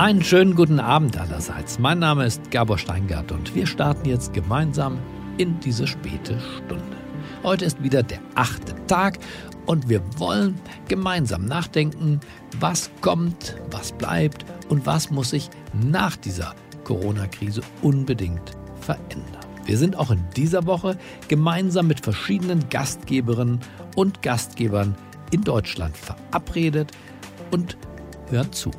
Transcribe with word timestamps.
Einen 0.00 0.24
schönen 0.24 0.54
guten 0.54 0.80
Abend 0.80 1.18
allerseits. 1.18 1.78
Mein 1.78 1.98
Name 1.98 2.24
ist 2.24 2.50
Gabor 2.50 2.78
Steingart 2.78 3.32
und 3.32 3.54
wir 3.54 3.66
starten 3.66 4.08
jetzt 4.08 4.32
gemeinsam 4.32 4.98
in 5.36 5.60
diese 5.60 5.86
späte 5.86 6.40
Stunde. 6.40 6.96
Heute 7.42 7.66
ist 7.66 7.82
wieder 7.82 8.02
der 8.02 8.20
achte 8.34 8.74
Tag 8.86 9.18
und 9.66 9.90
wir 9.90 10.00
wollen 10.16 10.58
gemeinsam 10.88 11.44
nachdenken, 11.44 12.20
was 12.60 12.90
kommt, 13.02 13.56
was 13.70 13.92
bleibt 13.92 14.46
und 14.70 14.86
was 14.86 15.10
muss 15.10 15.28
sich 15.28 15.50
nach 15.74 16.16
dieser 16.16 16.54
Corona-Krise 16.84 17.60
unbedingt 17.82 18.56
verändern. 18.80 19.44
Wir 19.66 19.76
sind 19.76 19.96
auch 19.96 20.10
in 20.10 20.24
dieser 20.34 20.64
Woche 20.64 20.96
gemeinsam 21.28 21.88
mit 21.88 22.00
verschiedenen 22.00 22.70
Gastgeberinnen 22.70 23.60
und 23.96 24.22
Gastgebern 24.22 24.94
in 25.30 25.42
Deutschland 25.42 25.94
verabredet 25.94 26.90
und 27.50 27.76
hören 28.30 28.50
zu 28.50 28.70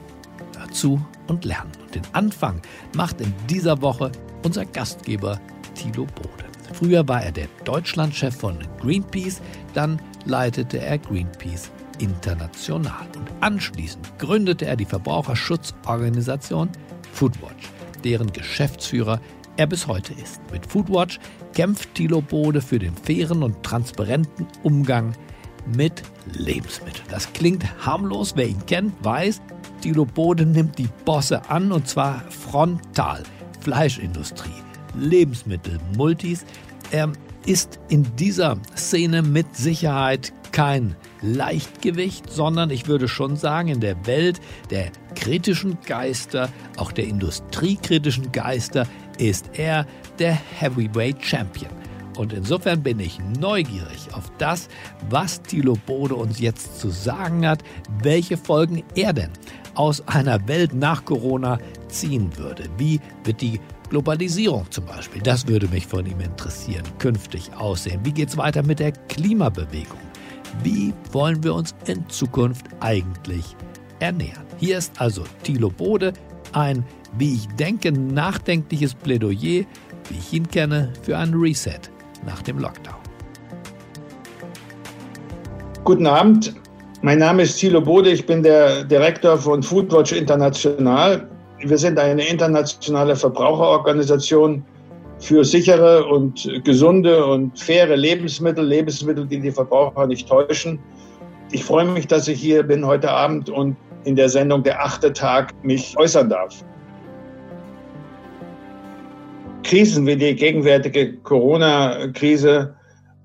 zu 0.72 1.04
und 1.28 1.46
lernen. 1.46 1.72
Und 1.82 1.96
den 1.96 2.04
Anfang 2.14 2.62
macht 2.96 3.22
in 3.22 3.34
dieser 3.50 3.82
Woche 3.82 4.12
unser 4.44 4.66
Gastgeber 4.66 5.40
Thilo 5.76 6.06
Bode. 6.06 6.46
Früher 6.74 7.08
war 7.08 7.22
er 7.22 7.32
der 7.32 7.48
Deutschlandchef 7.66 8.36
von 8.36 8.58
Greenpeace, 8.80 9.42
dann 9.74 10.02
leitete 10.26 10.80
er 10.80 10.98
Greenpeace 10.98 11.72
international 12.00 13.06
und 13.18 13.30
anschließend 13.42 14.18
gründete 14.18 14.66
er 14.66 14.76
die 14.76 14.86
Verbraucherschutzorganisation 14.86 16.70
Foodwatch, 17.14 17.70
deren 18.04 18.32
Geschäftsführer 18.32 19.20
er 19.58 19.68
bis 19.68 19.88
heute 19.88 20.14
ist. 20.14 20.42
Mit 20.52 20.66
Foodwatch 20.66 21.20
kämpft 21.54 21.94
Thilo 21.96 22.22
Bode 22.22 22.62
für 22.62 22.80
den 22.80 22.96
fairen 22.96 23.44
und 23.44 23.62
transparenten 23.64 24.48
Umgang 24.64 25.14
mit 25.76 26.02
Lebensmitteln. 26.34 27.06
Das 27.10 27.32
klingt 27.34 27.86
harmlos, 27.86 28.34
wer 28.36 28.48
ihn 28.48 28.66
kennt, 28.66 28.94
weiß, 29.04 29.42
Dilo 29.84 30.06
Bode 30.06 30.46
nimmt 30.46 30.78
die 30.78 30.90
Bosse 31.06 31.50
an 31.50 31.72
und 31.72 31.88
zwar 31.88 32.22
frontal. 32.30 33.24
Fleischindustrie, 33.62 34.50
Lebensmittel, 34.96 35.80
Multis. 35.96 36.46
Er 36.92 37.12
ist 37.46 37.80
in 37.90 38.16
dieser 38.16 38.58
Szene 38.76 39.22
mit 39.22 39.56
Sicherheit 39.56 40.34
kein 40.52 40.96
Leichtgewicht, 41.22 42.30
sondern 42.30 42.70
ich 42.70 42.88
würde 42.88 43.08
schon 43.08 43.38
sagen, 43.38 43.70
in 43.70 43.80
der 43.80 44.06
Welt 44.06 44.40
der 44.70 44.92
kritischen 45.16 45.78
Geister, 45.86 46.50
auch 46.78 46.92
der 46.92 47.06
industriekritischen 47.06 48.32
Geister, 48.32 48.88
ist 49.18 49.52
er 49.54 49.86
der 50.20 50.34
Heavyweight 50.34 51.24
Champion. 51.24 51.72
Und 52.18 52.34
insofern 52.34 52.84
bin 52.84 53.00
ich 53.00 53.20
neugierig 53.40 54.14
auf 54.14 54.32
das, 54.38 54.68
was 55.10 55.42
Thilo 55.42 55.78
Bode 55.86 56.16
uns 56.16 56.40
jetzt 56.40 56.80
zu 56.80 56.90
sagen 56.90 57.48
hat, 57.48 57.64
welche 58.02 58.38
Folgen 58.38 58.84
er 58.96 59.14
denn 59.14 59.32
aus 59.76 60.08
einer 60.08 60.48
Welt 60.48 60.74
nach 60.74 61.06
Corona 61.06 61.58
ziehen 61.88 62.30
würde. 62.38 62.66
Wie 62.78 63.00
wird 63.24 63.42
die 63.42 63.60
Globalisierung 63.90 64.66
zum 64.70 64.86
Beispiel, 64.86 65.22
das 65.22 65.48
würde 65.48 65.68
mich 65.68 65.86
von 65.86 66.06
ihm 66.06 66.20
interessieren, 66.22 66.84
künftig 66.98 67.52
aussehen? 67.58 68.00
Wie 68.04 68.12
geht 68.12 68.30
es 68.30 68.38
weiter 68.38 68.64
mit 68.64 68.80
der 68.80 68.92
Klimabewegung? 68.92 70.00
Wie 70.64 70.94
wollen 71.12 71.44
wir 71.44 71.54
uns 71.54 71.76
in 71.86 72.08
Zukunft 72.10 72.66
eigentlich 72.80 73.56
ernähren? 74.00 74.46
Hier 74.58 74.78
ist 74.78 75.00
also 75.00 75.24
Thilo 75.44 75.70
Bode, 75.70 76.14
ein, 76.54 76.86
wie 77.18 77.36
ich 77.36 77.48
denke, 77.56 77.92
nachdenkliches 77.92 78.94
Plädoyer, 78.96 79.66
wie 80.10 80.18
ich 80.18 80.34
ihn 80.34 80.48
kenne, 80.48 80.92
für 81.02 81.18
einen 81.18 81.34
Reset 81.34 81.80
nach 82.26 82.42
dem 82.42 82.60
Lockdown. 82.60 82.96
Guten 85.84 86.06
Abend. 86.06 86.54
Mein 87.04 87.18
Name 87.18 87.42
ist 87.42 87.58
Thilo 87.58 87.82
Bode, 87.82 88.12
ich 88.12 88.28
bin 88.28 88.44
der 88.44 88.84
Direktor 88.84 89.36
von 89.36 89.64
Foodwatch 89.64 90.12
International. 90.12 91.28
Wir 91.58 91.78
sind 91.80 91.98
eine 91.98 92.24
internationale 92.28 93.16
Verbraucherorganisation 93.16 94.64
für 95.18 95.44
sichere 95.44 96.06
und 96.06 96.48
gesunde 96.64 97.26
und 97.26 97.58
faire 97.58 97.98
Lebensmittel, 97.98 98.64
Lebensmittel, 98.64 99.26
die 99.26 99.40
die 99.40 99.50
Verbraucher 99.50 100.06
nicht 100.06 100.30
täuschen. 100.30 100.78
Ich 101.52 101.64
freue 101.64 101.86
mich, 101.86 102.06
dass 102.06 102.28
ich 102.28 102.40
hier 102.40 102.62
bin 102.62 102.86
heute 102.86 103.10
Abend 103.10 103.50
und 103.50 103.76
in 104.04 104.16
der 104.16 104.30
Sendung 104.30 104.62
Der 104.62 104.80
achte 104.80 105.12
Tag 105.12 105.52
mich 105.64 105.98
äußern 105.98 106.30
darf. 106.30 106.64
Krisen 109.64 110.06
wie 110.06 110.18
die 110.18 110.36
gegenwärtige 110.36 111.18
Corona-Krise 111.18 112.76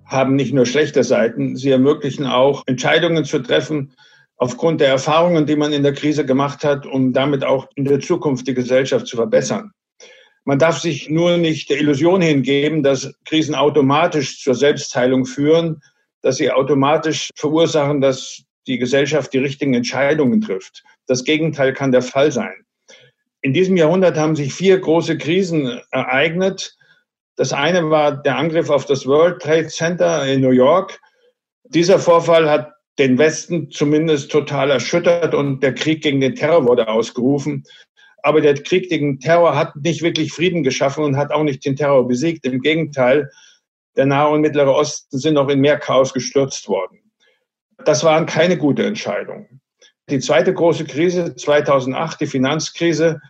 haben 0.06 0.36
nicht 0.36 0.54
nur 0.54 0.66
schlechte 0.66 1.04
Seiten, 1.04 1.56
sie 1.56 1.70
ermöglichen 1.70 2.26
auch 2.26 2.62
Entscheidungen 2.66 3.24
zu 3.24 3.40
treffen 3.40 3.92
aufgrund 4.36 4.80
der 4.80 4.88
Erfahrungen, 4.88 5.46
die 5.46 5.56
man 5.56 5.72
in 5.72 5.82
der 5.82 5.94
Krise 5.94 6.24
gemacht 6.24 6.64
hat, 6.64 6.86
um 6.86 7.12
damit 7.12 7.44
auch 7.44 7.68
in 7.74 7.84
der 7.84 8.00
Zukunft 8.00 8.46
die 8.46 8.54
Gesellschaft 8.54 9.06
zu 9.06 9.16
verbessern. 9.16 9.72
Man 10.44 10.58
darf 10.58 10.78
sich 10.78 11.10
nur 11.10 11.38
nicht 11.38 11.70
der 11.70 11.80
Illusion 11.80 12.20
hingeben, 12.20 12.82
dass 12.82 13.12
Krisen 13.24 13.54
automatisch 13.54 14.42
zur 14.42 14.54
Selbstheilung 14.54 15.26
führen, 15.26 15.82
dass 16.22 16.36
sie 16.36 16.52
automatisch 16.52 17.30
verursachen, 17.34 18.00
dass 18.00 18.42
die 18.66 18.78
Gesellschaft 18.78 19.32
die 19.32 19.38
richtigen 19.38 19.74
Entscheidungen 19.74 20.40
trifft. 20.40 20.84
Das 21.06 21.24
Gegenteil 21.24 21.72
kann 21.72 21.92
der 21.92 22.02
Fall 22.02 22.30
sein. 22.30 22.54
In 23.40 23.52
diesem 23.52 23.76
Jahrhundert 23.76 24.16
haben 24.16 24.36
sich 24.36 24.52
vier 24.52 24.78
große 24.78 25.18
Krisen 25.18 25.80
ereignet, 25.90 26.76
das 27.36 27.52
eine 27.52 27.90
war 27.90 28.22
der 28.22 28.36
Angriff 28.36 28.70
auf 28.70 28.86
das 28.86 29.06
World 29.06 29.40
Trade 29.42 29.68
Center 29.68 30.26
in 30.26 30.40
New 30.40 30.50
York. 30.50 30.98
Dieser 31.64 31.98
Vorfall 31.98 32.50
hat 32.50 32.72
den 32.98 33.18
Westen 33.18 33.70
zumindest 33.70 34.30
total 34.30 34.70
erschüttert 34.70 35.34
und 35.34 35.62
der 35.62 35.74
Krieg 35.74 36.02
gegen 36.02 36.20
den 36.20 36.34
Terror 36.34 36.66
wurde 36.66 36.88
ausgerufen. 36.88 37.64
Aber 38.22 38.40
der 38.40 38.54
Krieg 38.54 38.88
gegen 38.88 39.20
Terror 39.20 39.54
hat 39.54 39.76
nicht 39.76 40.02
wirklich 40.02 40.32
Frieden 40.32 40.62
geschaffen 40.62 41.04
und 41.04 41.16
hat 41.16 41.30
auch 41.30 41.42
nicht 41.42 41.64
den 41.64 41.76
Terror 41.76 42.08
besiegt. 42.08 42.44
Im 42.46 42.60
Gegenteil, 42.60 43.30
der 43.96 44.06
Nahe 44.06 44.30
und 44.30 44.40
Mittlere 44.40 44.74
Osten 44.74 45.18
sind 45.18 45.34
noch 45.34 45.48
in 45.48 45.60
mehr 45.60 45.78
Chaos 45.78 46.12
gestürzt 46.12 46.68
worden. 46.68 47.00
Das 47.84 48.02
waren 48.02 48.24
keine 48.24 48.56
gute 48.56 48.84
Entscheidungen. 48.84 49.60
Die 50.08 50.20
zweite 50.20 50.54
große 50.54 50.84
Krise 50.84 51.34
2008, 51.34 52.22
die 52.22 52.26
Finanzkrise, 52.26 53.20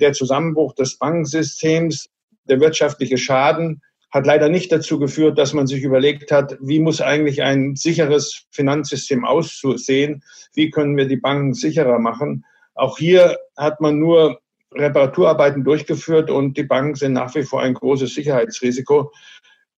der 0.00 0.12
Zusammenbruch 0.12 0.74
des 0.74 0.98
Bankensystems, 0.98 2.08
der 2.48 2.60
wirtschaftliche 2.60 3.18
Schaden 3.18 3.82
hat 4.10 4.26
leider 4.26 4.48
nicht 4.48 4.72
dazu 4.72 4.98
geführt, 4.98 5.38
dass 5.38 5.52
man 5.52 5.66
sich 5.66 5.82
überlegt 5.82 6.32
hat, 6.32 6.56
wie 6.60 6.80
muss 6.80 7.00
eigentlich 7.00 7.42
ein 7.42 7.76
sicheres 7.76 8.46
Finanzsystem 8.50 9.24
aussehen, 9.24 10.22
wie 10.54 10.70
können 10.70 10.96
wir 10.96 11.06
die 11.06 11.16
Banken 11.16 11.54
sicherer 11.54 11.98
machen. 11.98 12.44
Auch 12.74 12.98
hier 12.98 13.36
hat 13.56 13.80
man 13.80 13.98
nur 13.98 14.40
Reparaturarbeiten 14.72 15.64
durchgeführt 15.64 16.30
und 16.30 16.56
die 16.56 16.62
Banken 16.62 16.94
sind 16.94 17.12
nach 17.12 17.34
wie 17.34 17.42
vor 17.42 17.62
ein 17.62 17.74
großes 17.74 18.14
Sicherheitsrisiko. 18.14 19.12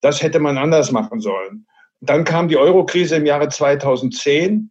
Das 0.01 0.23
hätte 0.23 0.39
man 0.39 0.59
anders 0.59 0.93
machen 0.93 1.21
sollen. 1.21 1.67
Dann 2.01 2.25
kam 2.25 2.49
die 2.49 2.57
Eurokrise 2.57 3.17
im 3.17 3.27
Jahre 3.27 3.49
2010. 3.49 4.71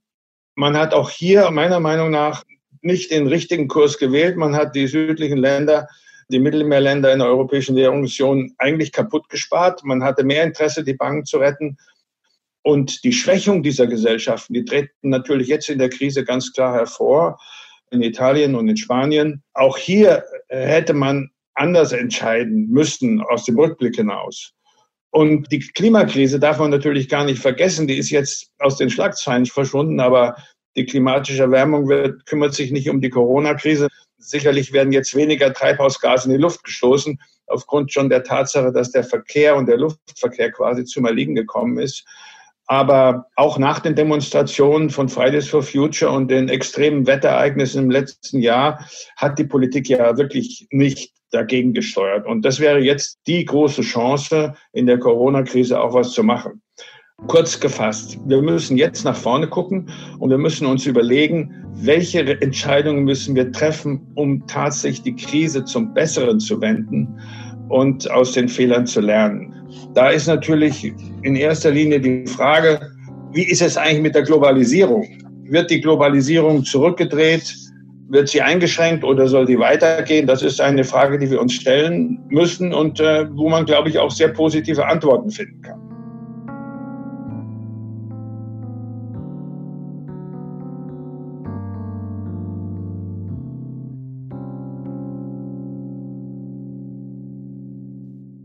Man 0.55 0.77
hat 0.77 0.93
auch 0.93 1.09
hier 1.09 1.51
meiner 1.51 1.79
Meinung 1.79 2.09
nach 2.09 2.43
nicht 2.81 3.11
den 3.11 3.27
richtigen 3.27 3.67
Kurs 3.67 3.97
gewählt. 3.97 4.37
Man 4.37 4.55
hat 4.55 4.75
die 4.75 4.87
südlichen 4.87 5.37
Länder 5.37 5.87
die 6.29 6.39
Mittelmeerländer 6.39 7.13
in 7.13 7.19
der 7.19 7.27
Europäischen 7.27 7.75
Währungsunion 7.75 8.53
eigentlich 8.57 8.91
kaputt 8.91 9.29
gespart. 9.29 9.83
Man 9.83 10.03
hatte 10.03 10.23
mehr 10.23 10.43
Interesse, 10.43 10.83
die 10.83 10.93
Banken 10.93 11.25
zu 11.25 11.37
retten. 11.37 11.77
Und 12.63 13.03
die 13.05 13.13
Schwächung 13.13 13.63
dieser 13.63 13.87
Gesellschaften, 13.87 14.53
die 14.53 14.65
treten 14.65 14.91
natürlich 15.09 15.47
jetzt 15.47 15.69
in 15.69 15.79
der 15.79 15.89
Krise 15.89 16.25
ganz 16.25 16.51
klar 16.51 16.73
hervor, 16.73 17.39
in 17.91 18.01
Italien 18.01 18.55
und 18.55 18.67
in 18.67 18.75
Spanien. 18.75 19.41
Auch 19.53 19.77
hier 19.77 20.25
hätte 20.49 20.93
man 20.93 21.29
anders 21.53 21.93
entscheiden 21.93 22.67
müssen 22.67 23.21
aus 23.21 23.45
dem 23.45 23.57
Rückblick 23.57 23.95
hinaus. 23.95 24.51
Und 25.11 25.49
die 25.51 25.59
Klimakrise 25.59 26.39
darf 26.39 26.59
man 26.59 26.69
natürlich 26.69 27.07
gar 27.07 27.23
nicht 27.23 27.41
vergessen. 27.41 27.87
Die 27.87 27.97
ist 27.97 28.09
jetzt 28.09 28.51
aus 28.59 28.77
den 28.77 28.89
Schlagzeilen 28.89 29.45
verschwunden, 29.45 30.01
aber 30.01 30.35
die 30.75 30.85
klimatische 30.85 31.43
Erwärmung 31.43 31.87
wird, 31.87 32.25
kümmert 32.25 32.53
sich 32.53 32.71
nicht 32.71 32.89
um 32.89 33.01
die 33.01 33.09
Corona-Krise, 33.09 33.87
Sicherlich 34.17 34.73
werden 34.73 34.91
jetzt 34.91 35.15
weniger 35.15 35.53
Treibhausgase 35.53 36.27
in 36.27 36.35
die 36.35 36.41
Luft 36.41 36.63
gestoßen, 36.63 37.19
aufgrund 37.47 37.93
schon 37.93 38.09
der 38.09 38.23
Tatsache, 38.23 38.71
dass 38.71 38.91
der 38.91 39.03
Verkehr 39.03 39.55
und 39.55 39.67
der 39.67 39.77
Luftverkehr 39.77 40.51
quasi 40.51 40.85
zum 40.85 41.05
Erliegen 41.05 41.35
gekommen 41.35 41.77
ist. 41.77 42.05
Aber 42.65 43.27
auch 43.37 43.57
nach 43.57 43.79
den 43.79 43.95
Demonstrationen 43.95 44.89
von 44.89 45.07
Fridays 45.07 45.47
for 45.47 45.63
Future 45.63 46.11
und 46.11 46.29
den 46.29 46.49
extremen 46.49 47.07
Wetterereignissen 47.07 47.83
im 47.83 47.91
letzten 47.91 48.41
Jahr 48.41 48.85
hat 49.15 49.39
die 49.39 49.45
Politik 49.45 49.87
ja 49.87 50.17
wirklich 50.17 50.67
nicht 50.69 51.13
dagegen 51.31 51.73
gesteuert. 51.73 52.25
Und 52.25 52.43
das 52.43 52.59
wäre 52.59 52.79
jetzt 52.79 53.19
die 53.27 53.45
große 53.45 53.83
Chance, 53.83 54.55
in 54.73 54.85
der 54.85 54.99
Corona-Krise 54.99 55.79
auch 55.79 55.93
was 55.93 56.11
zu 56.11 56.23
machen. 56.23 56.61
Kurz 57.25 57.59
gefasst, 57.59 58.19
wir 58.25 58.41
müssen 58.43 58.77
jetzt 58.77 59.03
nach 59.03 59.15
vorne 59.15 59.47
gucken 59.47 59.89
und 60.19 60.29
wir 60.29 60.37
müssen 60.37 60.67
uns 60.67 60.85
überlegen, 60.85 61.65
welche 61.73 62.19
Entscheidungen 62.41 63.05
müssen 63.05 63.35
wir 63.35 63.51
treffen, 63.51 64.05
um 64.13 64.45
tatsächlich 64.45 65.01
die 65.01 65.15
Krise 65.15 65.65
zum 65.65 65.93
Besseren 65.95 66.39
zu 66.39 66.61
wenden 66.61 67.19
und 67.69 68.09
aus 68.11 68.33
den 68.33 68.47
Fehlern 68.47 68.85
zu 68.85 69.01
lernen. 69.01 69.51
Da 69.95 70.09
ist 70.09 70.27
natürlich 70.27 70.93
in 71.23 71.35
erster 71.35 71.71
Linie 71.71 71.99
die 71.99 72.27
Frage, 72.27 72.79
wie 73.33 73.43
ist 73.43 73.63
es 73.63 73.77
eigentlich 73.77 74.03
mit 74.03 74.15
der 74.15 74.23
Globalisierung? 74.23 75.05
Wird 75.49 75.71
die 75.71 75.81
Globalisierung 75.81 76.63
zurückgedreht? 76.63 77.55
wird 78.09 78.29
sie 78.29 78.41
eingeschränkt 78.41 79.03
oder 79.03 79.27
soll 79.27 79.45
die 79.45 79.59
weitergehen? 79.59 80.27
Das 80.27 80.41
ist 80.41 80.61
eine 80.61 80.85
Frage, 80.85 81.19
die 81.19 81.29
wir 81.29 81.41
uns 81.41 81.51
stellen 81.51 82.17
müssen 82.29 82.73
und 82.73 83.01
äh, 83.01 83.27
wo 83.35 83.49
man, 83.49 83.65
glaube 83.65 83.89
ich, 83.89 83.99
auch 83.99 84.11
sehr 84.11 84.29
positive 84.29 84.85
Antworten 84.87 85.29
finden 85.29 85.61
kann. 85.61 85.86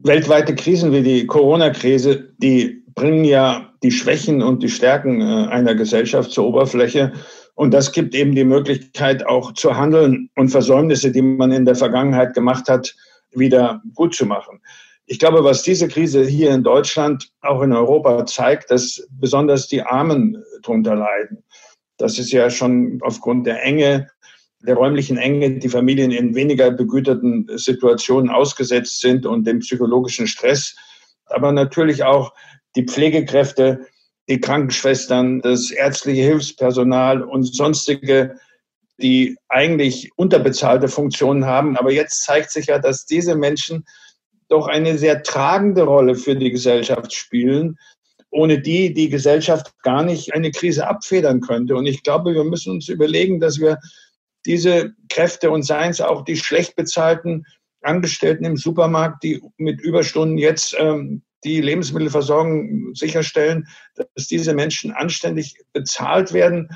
Weltweite 0.04 0.54
Krisen 0.54 0.93
wie 0.93 1.02
die 1.02 1.26
Corona-Krise, 1.26 2.34
die 2.38 2.82
bringen 2.94 3.25
ja 3.25 3.72
die 3.82 3.90
Schwächen 3.90 4.43
und 4.43 4.62
die 4.62 4.69
Stärken 4.69 5.20
äh, 5.20 5.49
einer 5.49 5.75
Gesellschaft 5.75 6.31
zur 6.31 6.46
Oberfläche 6.46 7.12
und 7.54 7.72
das 7.72 7.93
gibt 7.93 8.14
eben 8.14 8.34
die 8.34 8.44
Möglichkeit, 8.44 9.26
auch 9.26 9.52
zu 9.54 9.76
handeln 9.76 10.31
und 10.37 10.49
Versäumnisse, 10.49 11.12
die 11.12 11.22
man 11.22 11.52
in 11.52 11.64
der 11.64 11.75
Vergangenheit 11.75 12.34
gemacht 12.34 12.69
hat, 12.69 12.94
wieder 13.32 13.82
gut 13.94 14.14
zu 14.14 14.26
machen. 14.26 14.60
Ich 15.06 15.19
glaube, 15.19 15.44
was 15.44 15.62
diese 15.62 15.88
Krise 15.88 16.25
hier 16.25 16.52
in 16.52 16.62
Deutschland, 16.62 17.31
auch 17.40 17.62
in 17.62 17.72
Europa 17.72 18.25
zeigt, 18.26 18.70
dass 18.70 19.06
besonders 19.10 19.69
die 19.69 19.82
Armen 19.82 20.43
darunter 20.62 20.94
leiden. 20.94 21.44
Das 21.98 22.19
ist 22.19 22.32
ja 22.32 22.48
schon 22.50 22.98
aufgrund 23.02 23.46
der 23.46 23.62
Enge, 23.62 24.08
der 24.66 24.76
räumlichen 24.76 25.16
Enge, 25.16 25.58
die 25.58 25.68
Familien 25.68 26.10
in 26.10 26.34
weniger 26.34 26.70
begüterten 26.70 27.48
Situationen 27.56 28.30
ausgesetzt 28.30 29.00
sind 29.00 29.26
und 29.26 29.46
dem 29.46 29.58
psychologischen 29.58 30.26
Stress. 30.26 30.76
Aber 31.26 31.52
natürlich 31.52 32.04
auch 32.04 32.32
die 32.76 32.84
Pflegekräfte, 32.84 33.86
die 34.28 34.40
Krankenschwestern, 34.40 35.40
das 35.40 35.70
ärztliche 35.70 36.22
Hilfspersonal 36.22 37.22
und 37.22 37.44
sonstige, 37.54 38.36
die 39.00 39.36
eigentlich 39.48 40.10
unterbezahlte 40.16 40.88
Funktionen 40.88 41.44
haben. 41.46 41.76
Aber 41.76 41.90
jetzt 41.90 42.22
zeigt 42.22 42.50
sich 42.50 42.66
ja, 42.66 42.78
dass 42.78 43.04
diese 43.04 43.34
Menschen 43.34 43.84
doch 44.48 44.68
eine 44.68 44.96
sehr 44.98 45.22
tragende 45.22 45.82
Rolle 45.82 46.14
für 46.14 46.36
die 46.36 46.50
Gesellschaft 46.50 47.12
spielen, 47.12 47.78
ohne 48.30 48.60
die 48.60 48.94
die 48.94 49.08
Gesellschaft 49.08 49.72
gar 49.82 50.04
nicht 50.04 50.34
eine 50.34 50.50
Krise 50.50 50.86
abfedern 50.86 51.40
könnte. 51.40 51.74
Und 51.74 51.86
ich 51.86 52.02
glaube, 52.02 52.34
wir 52.34 52.44
müssen 52.44 52.72
uns 52.72 52.88
überlegen, 52.88 53.40
dass 53.40 53.58
wir 53.58 53.78
diese 54.46 54.94
Kräfte 55.08 55.50
und 55.50 55.62
seien 55.62 55.90
es 55.90 56.00
auch 56.00 56.24
die 56.24 56.36
schlecht 56.36 56.76
bezahlten 56.76 57.44
Angestellten 57.82 58.44
im 58.44 58.56
Supermarkt, 58.56 59.22
die 59.22 59.42
mit 59.56 59.80
Überstunden 59.80 60.38
jetzt 60.38 60.76
ähm, 60.78 61.22
die 61.44 61.60
Lebensmittelversorgung 61.60 62.94
sicherstellen, 62.94 63.66
dass 63.96 64.28
diese 64.28 64.54
Menschen 64.54 64.92
anständig 64.92 65.56
bezahlt 65.72 66.32
werden 66.32 66.68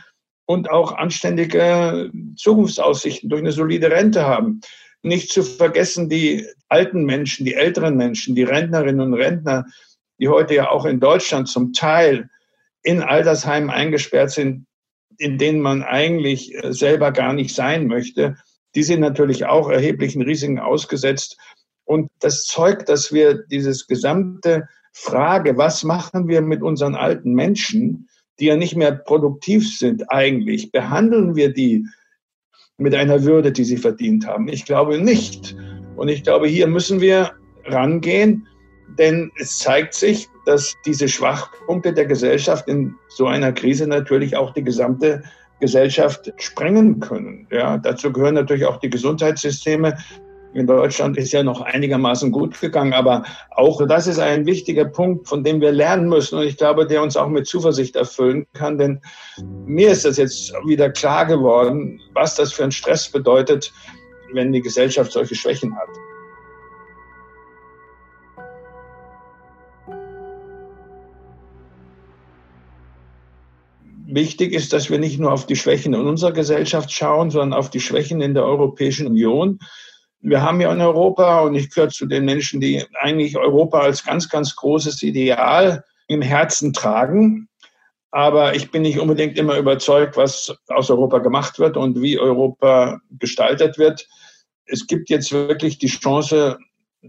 und 0.47 0.71
auch 0.71 0.93
anständige 0.93 2.11
Zukunftsaussichten 2.37 3.29
durch 3.29 3.43
eine 3.43 3.53
solide 3.53 3.91
Rente 3.91 4.27
haben. 4.27 4.61
Nicht 5.03 5.31
zu 5.31 5.43
vergessen 5.43 6.09
die 6.09 6.47
alten 6.69 7.05
Menschen, 7.05 7.47
die 7.47 7.55
älteren 7.55 7.97
Menschen, 7.97 8.35
die 8.35 8.43
Rentnerinnen 8.43 9.01
und 9.01 9.15
Rentner, 9.15 9.67
die 10.19 10.29
heute 10.29 10.55
ja 10.55 10.71
auch 10.71 10.85
in 10.85 10.99
Deutschland 10.99 11.49
zum 11.49 11.73
Teil 11.73 12.29
in 12.83 13.03
Altersheimen 13.03 13.71
eingesperrt 13.71 14.31
sind, 14.31 14.67
in 15.19 15.39
denen 15.39 15.61
man 15.61 15.83
eigentlich 15.83 16.55
äh, 16.55 16.73
selber 16.73 17.13
gar 17.13 17.33
nicht 17.33 17.55
sein 17.55 17.87
möchte. 17.87 18.37
Die 18.75 18.83
sind 18.83 19.01
natürlich 19.01 19.47
auch 19.47 19.69
erheblichen 19.71 20.23
Risiken 20.23 20.59
ausgesetzt. 20.59 21.39
Und 21.85 22.11
das 22.21 22.45
zeugt, 22.45 22.89
dass 22.89 23.13
wir 23.13 23.47
dieses 23.47 23.87
gesamte 23.87 24.69
Frage, 24.93 25.57
was 25.57 25.85
machen 25.85 26.29
wir 26.29 26.41
mit 26.41 26.63
unseren 26.63 26.95
alten 26.95 27.33
Menschen, 27.35 28.09
die 28.41 28.47
ja 28.47 28.57
nicht 28.57 28.77
mehr 28.77 28.93
produktiv 28.93 29.79
sind 29.79 30.11
eigentlich, 30.11 30.73
behandeln 30.73 31.37
wir 31.37 31.53
die 31.53 31.87
mit 32.77 32.95
einer 32.95 33.23
Würde, 33.23 33.53
die 33.53 33.65
sie 33.65 33.77
verdient 33.77 34.27
haben? 34.27 34.49
Ich 34.49 34.65
glaube 34.65 34.99
nicht. 34.99 35.57
Und 35.97 36.09
ich 36.09 36.23
glaube, 36.23 36.47
hier 36.47 36.67
müssen 36.67 37.01
wir 37.01 37.33
rangehen, 37.65 38.47
denn 38.99 39.31
es 39.39 39.59
zeigt 39.59 39.95
sich, 39.95 40.29
dass 40.47 40.75
diese 40.87 41.09
Schwachpunkte 41.09 41.93
der 41.93 42.07
Gesellschaft 42.07 42.69
in 42.69 42.95
so 43.09 43.27
einer 43.27 43.53
Krise 43.53 43.87
natürlich 43.87 44.37
auch 44.37 44.53
die 44.53 44.65
gesamte 44.65 45.23
Gesellschaft 45.61 46.33
sprengen 46.37 47.01
können. 47.01 47.47
Ja, 47.51 47.79
dazu 47.79 48.13
gehören 48.13 48.35
natürlich 48.35 48.65
auch 48.65 48.79
die 48.79 48.91
Gesundheitssysteme, 48.91 49.97
in 50.57 50.67
Deutschland 50.67 51.19
ist 51.19 51.33
ja 51.33 51.43
noch 51.43 51.61
einigermaßen 51.61 52.33
gut 52.33 52.59
gegangen, 52.59 52.95
aber 52.95 53.25
auch 53.51 53.87
das 53.87 54.07
ist 54.07 54.19
ein 54.19 54.47
wichtiger 54.47 54.87
Punkt, 54.87 55.29
von 55.29 55.45
dem 55.45 55.61
wir 55.61 55.71
lernen 55.71 56.09
müssen 56.09 56.39
und 56.39 56.47
ich 56.47 56.57
glaube, 56.57 56.87
der 56.87 57.03
uns 57.03 57.17
auch 57.17 57.29
mit 57.29 57.47
Zuversicht 57.47 57.95
erfüllen 57.95 58.47
kann, 58.55 58.79
denn 58.79 59.01
mir 59.67 59.91
ist 59.91 60.07
das 60.07 60.17
jetzt 60.17 60.55
wieder 60.67 60.91
klar 60.91 61.27
geworden, 61.27 62.01
was 62.15 62.37
das 62.37 62.55
für 62.55 62.65
ein 62.65 62.73
Stress 62.73 63.09
bedeutet, 63.09 63.71
wenn 64.33 64.51
die 64.51 64.63
Gesellschaft 64.63 65.13
solche 65.13 65.35
Schwächen 65.35 65.77
hat. 65.77 65.89
Wichtig 74.17 74.55
ist, 74.55 74.73
dass 74.73 74.89
wir 74.89 74.99
nicht 74.99 75.21
nur 75.21 75.31
auf 75.31 75.45
die 75.45 75.57
Schwächen 75.57 75.93
in 75.93 76.01
unserer 76.01 76.33
Gesellschaft 76.33 76.91
schauen, 76.91 77.31
sondern 77.31 77.53
auf 77.53 77.69
die 77.69 77.81
Schwächen 77.81 78.23
in 78.23 78.33
der 78.33 78.47
Europäischen 78.47 79.07
Union. 79.07 79.59
Wir 80.21 80.41
haben 80.41 80.59
ja 80.63 80.73
in 80.73 80.81
Europa, 80.81 81.41
und 81.41 81.55
ich 81.55 81.69
gehöre 81.69 81.91
zu 81.91 82.07
den 82.07 82.25
Menschen, 82.25 82.59
die 82.59 82.83
eigentlich 82.99 83.37
Europa 83.37 83.81
als 83.81 84.03
ganz, 84.05 84.31
ganz 84.31 84.57
großes 84.57 85.03
Ideal 85.03 85.85
im 86.09 86.23
Herzen 86.23 86.73
tragen. 86.73 87.51
Aber 88.11 88.55
ich 88.55 88.71
bin 88.71 88.81
nicht 88.81 88.99
unbedingt 88.99 89.37
immer 89.37 89.59
überzeugt, 89.59 90.17
was 90.17 90.57
aus 90.69 90.91
Europa 90.91 91.19
gemacht 91.19 91.59
wird 91.59 91.77
und 91.77 92.01
wie 92.01 92.19
Europa 92.19 93.03
gestaltet 93.19 93.77
wird. 93.77 94.09
Es 94.65 94.87
gibt 94.87 95.11
jetzt 95.11 95.31
wirklich 95.31 95.77
die 95.77 95.89
Chance, 95.89 96.57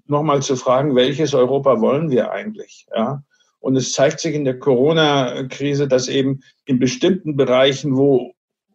nochmal 0.07 0.41
zu 0.41 0.57
fragen, 0.57 0.93
welches 0.93 1.33
Europa 1.33 1.79
wollen 1.79 2.11
wir 2.11 2.33
eigentlich? 2.33 2.85
Ja? 2.93 3.23
Und 3.59 3.75
es 3.75 3.91
zeigt 3.91 4.19
sich 4.19 4.35
in 4.35 4.45
der 4.45 4.59
Corona-Krise, 4.59 5.87
dass 5.87 6.07
eben 6.07 6.41
in 6.65 6.79
bestimmten 6.79 7.35
Bereichen, 7.35 7.97
wo 7.97 8.33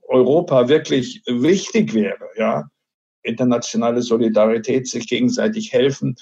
Europa 0.08 0.68
wirklich 0.68 1.22
wichtig 1.26 1.94
wäre, 1.94 2.28
ja, 2.36 2.68
internationale 3.22 4.02
Solidarität, 4.02 4.88
sich 4.88 5.06
gegenseitig 5.06 5.72
helfen. 5.72 6.16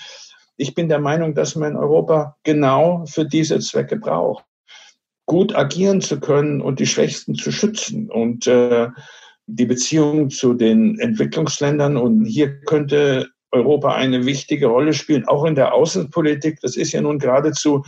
Ich 0.57 0.75
bin 0.75 0.89
der 0.89 1.01
Meinung, 1.01 1.35
dass 1.35 1.57
man 1.57 1.77
Europa 1.77 2.37
genau 2.43 3.05
für 3.07 3.25
diese 3.25 3.59
Zwecke 3.61 3.97
braucht. 3.97 4.45
Gut 5.27 5.55
agieren 5.57 6.01
zu 6.01 6.21
können 6.21 6.61
und 6.61 6.81
die 6.81 6.87
Schwächsten 6.87 7.35
zu 7.35 7.51
schützen 7.51 8.11
und 8.11 8.47
äh, 8.47 8.89
die 9.47 9.65
Beziehungen 9.65 10.31
zu 10.31 10.55
den 10.55 10.99
Entwicklungsländern. 10.99 11.97
Und 11.97 12.25
hier 12.25 12.61
könnte 12.61 13.31
Europa 13.53 13.95
eine 13.95 14.27
wichtige 14.27 14.67
Rolle 14.67 14.93
spielen, 14.93 15.27
auch 15.27 15.45
in 15.45 15.55
der 15.55 15.73
Außenpolitik. 15.73 16.61
Das 16.61 16.77
ist 16.77 16.93
ja 16.93 17.01
nun 17.01 17.19
geradezu 17.19 17.85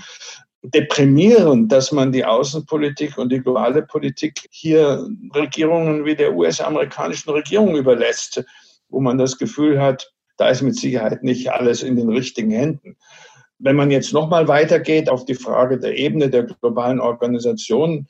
deprimierend, 0.62 1.72
dass 1.72 1.92
man 1.92 2.12
die 2.12 2.24
Außenpolitik 2.24 3.18
und 3.18 3.30
die 3.30 3.40
globale 3.40 3.82
Politik 3.82 4.48
hier 4.50 5.06
Regierungen 5.34 6.04
wie 6.04 6.14
der 6.14 6.34
US-amerikanischen 6.34 7.30
Regierung 7.30 7.76
überlässt 7.76 8.44
wo 8.92 9.00
man 9.00 9.18
das 9.18 9.38
Gefühl 9.38 9.80
hat, 9.80 10.12
da 10.36 10.48
ist 10.48 10.62
mit 10.62 10.76
Sicherheit 10.76 11.24
nicht 11.24 11.50
alles 11.50 11.82
in 11.82 11.96
den 11.96 12.10
richtigen 12.10 12.50
Händen. 12.50 12.96
Wenn 13.58 13.76
man 13.76 13.90
jetzt 13.90 14.12
nochmal 14.12 14.48
weitergeht 14.48 15.08
auf 15.08 15.24
die 15.24 15.34
Frage 15.34 15.78
der 15.78 15.96
Ebene 15.96 16.30
der 16.30 16.44
globalen 16.44 17.00
Organisationen, 17.00 18.08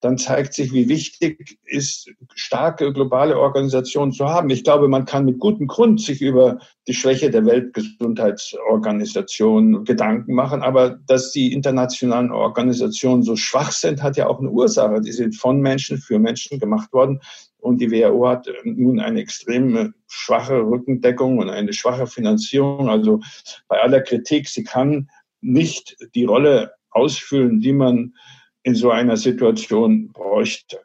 dann 0.00 0.18
zeigt 0.18 0.54
sich, 0.54 0.72
wie 0.72 0.88
wichtig 0.88 1.58
ist, 1.64 2.10
starke 2.38 2.92
globale 2.92 3.38
Organisationen 3.38 4.12
zu 4.12 4.28
haben. 4.28 4.50
Ich 4.50 4.64
glaube, 4.64 4.88
man 4.88 5.04
kann 5.04 5.24
mit 5.24 5.38
gutem 5.38 5.66
Grund 5.66 6.00
sich 6.00 6.22
über 6.22 6.58
die 6.86 6.94
Schwäche 6.94 7.30
der 7.30 7.44
Weltgesundheitsorganisation 7.46 9.84
Gedanken 9.84 10.34
machen. 10.34 10.62
Aber 10.62 10.98
dass 11.06 11.32
die 11.32 11.52
internationalen 11.52 12.30
Organisationen 12.30 13.22
so 13.22 13.36
schwach 13.36 13.72
sind, 13.72 14.02
hat 14.02 14.16
ja 14.16 14.28
auch 14.28 14.40
eine 14.40 14.50
Ursache. 14.50 15.00
Die 15.00 15.12
sind 15.12 15.36
von 15.36 15.60
Menschen 15.60 15.98
für 15.98 16.18
Menschen 16.18 16.58
gemacht 16.58 16.92
worden. 16.92 17.20
Und 17.58 17.80
die 17.80 17.90
WHO 17.90 18.28
hat 18.28 18.48
nun 18.64 19.00
eine 19.00 19.20
extrem 19.20 19.94
schwache 20.06 20.60
Rückendeckung 20.60 21.38
und 21.38 21.50
eine 21.50 21.72
schwache 21.72 22.06
Finanzierung. 22.06 22.88
Also 22.88 23.20
bei 23.66 23.80
aller 23.80 24.00
Kritik, 24.00 24.48
sie 24.48 24.62
kann 24.62 25.10
nicht 25.40 25.96
die 26.14 26.24
Rolle 26.24 26.72
ausfüllen, 26.90 27.60
die 27.60 27.72
man 27.72 28.14
in 28.62 28.74
so 28.74 28.90
einer 28.90 29.16
Situation 29.16 30.12
bräuchte. 30.12 30.80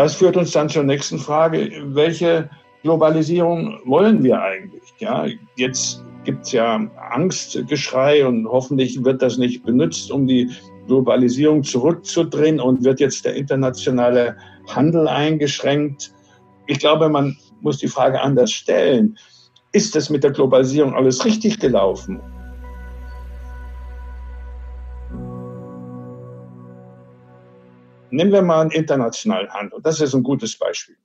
Das 0.00 0.14
führt 0.14 0.38
uns 0.38 0.52
dann 0.52 0.70
zur 0.70 0.82
nächsten 0.82 1.18
Frage. 1.18 1.70
Welche 1.88 2.48
Globalisierung 2.82 3.80
wollen 3.84 4.24
wir 4.24 4.40
eigentlich? 4.40 4.94
Ja, 4.98 5.26
jetzt 5.56 6.02
gibt 6.24 6.46
es 6.46 6.52
ja 6.52 6.88
Angstgeschrei 7.10 8.26
und 8.26 8.48
hoffentlich 8.48 9.04
wird 9.04 9.20
das 9.20 9.36
nicht 9.36 9.62
benutzt, 9.62 10.10
um 10.10 10.26
die 10.26 10.48
Globalisierung 10.86 11.62
zurückzudrehen 11.62 12.60
und 12.60 12.82
wird 12.82 12.98
jetzt 12.98 13.26
der 13.26 13.34
internationale 13.34 14.38
Handel 14.68 15.06
eingeschränkt. 15.06 16.14
Ich 16.66 16.78
glaube, 16.78 17.10
man 17.10 17.36
muss 17.60 17.76
die 17.76 17.88
Frage 17.88 18.22
anders 18.22 18.52
stellen. 18.52 19.18
Ist 19.72 19.96
es 19.96 20.08
mit 20.08 20.24
der 20.24 20.30
Globalisierung 20.30 20.94
alles 20.94 21.26
richtig 21.26 21.60
gelaufen? 21.60 22.22
Nehmen 28.12 28.32
wir 28.32 28.42
mal 28.42 28.62
einen 28.62 28.70
internationalen 28.70 29.50
Handel. 29.50 29.80
Das 29.82 30.00
ist 30.00 30.14
ein 30.14 30.22
gutes 30.22 30.58
Beispiel. 30.58 30.96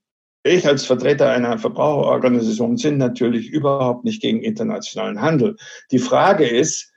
Ich 0.43 0.67
als 0.67 0.85
Vertreter 0.85 1.31
einer 1.31 1.57
Verbraucherorganisation 1.57 2.77
sind 2.77 2.99
natürlich 2.99 3.49
überhaupt 3.49 4.05
nicht 4.05 4.21
gegen 4.21 4.43
internationalen 4.43 5.19
Handel. 5.19 5.55
Die 5.91 5.99
Frage 5.99 6.47
ist, 6.47 6.91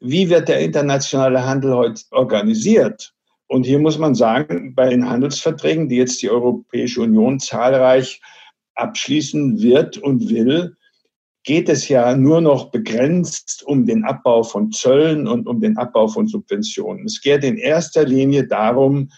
wie 0.00 0.30
wird 0.30 0.48
der 0.48 0.60
internationale 0.60 1.44
Handel 1.44 1.74
heute 1.74 2.02
organisiert? 2.12 3.14
Und 3.46 3.66
hier 3.66 3.78
muss 3.78 3.98
man 3.98 4.14
sagen, 4.14 4.74
bei 4.74 4.88
den 4.88 5.08
Handelsverträgen, 5.08 5.88
die 5.88 5.96
jetzt 5.96 6.22
die 6.22 6.30
Europäische 6.30 7.02
Union 7.02 7.38
zahlreich 7.40 8.22
abschließen 8.74 9.60
wird 9.60 9.98
und 9.98 10.30
will, 10.30 10.76
geht 11.44 11.68
es 11.68 11.88
ja 11.88 12.16
nur 12.16 12.40
noch 12.40 12.70
begrenzt 12.70 13.62
um 13.66 13.84
den 13.84 14.04
Abbau 14.04 14.42
von 14.42 14.72
Zöllen 14.72 15.28
und 15.28 15.46
um 15.46 15.60
den 15.60 15.76
Abbau 15.76 16.08
von 16.08 16.26
Subventionen. 16.26 17.04
Es 17.04 17.20
geht 17.20 17.44
in 17.44 17.58
erster 17.58 18.04
Linie 18.04 18.46
darum, 18.46 19.10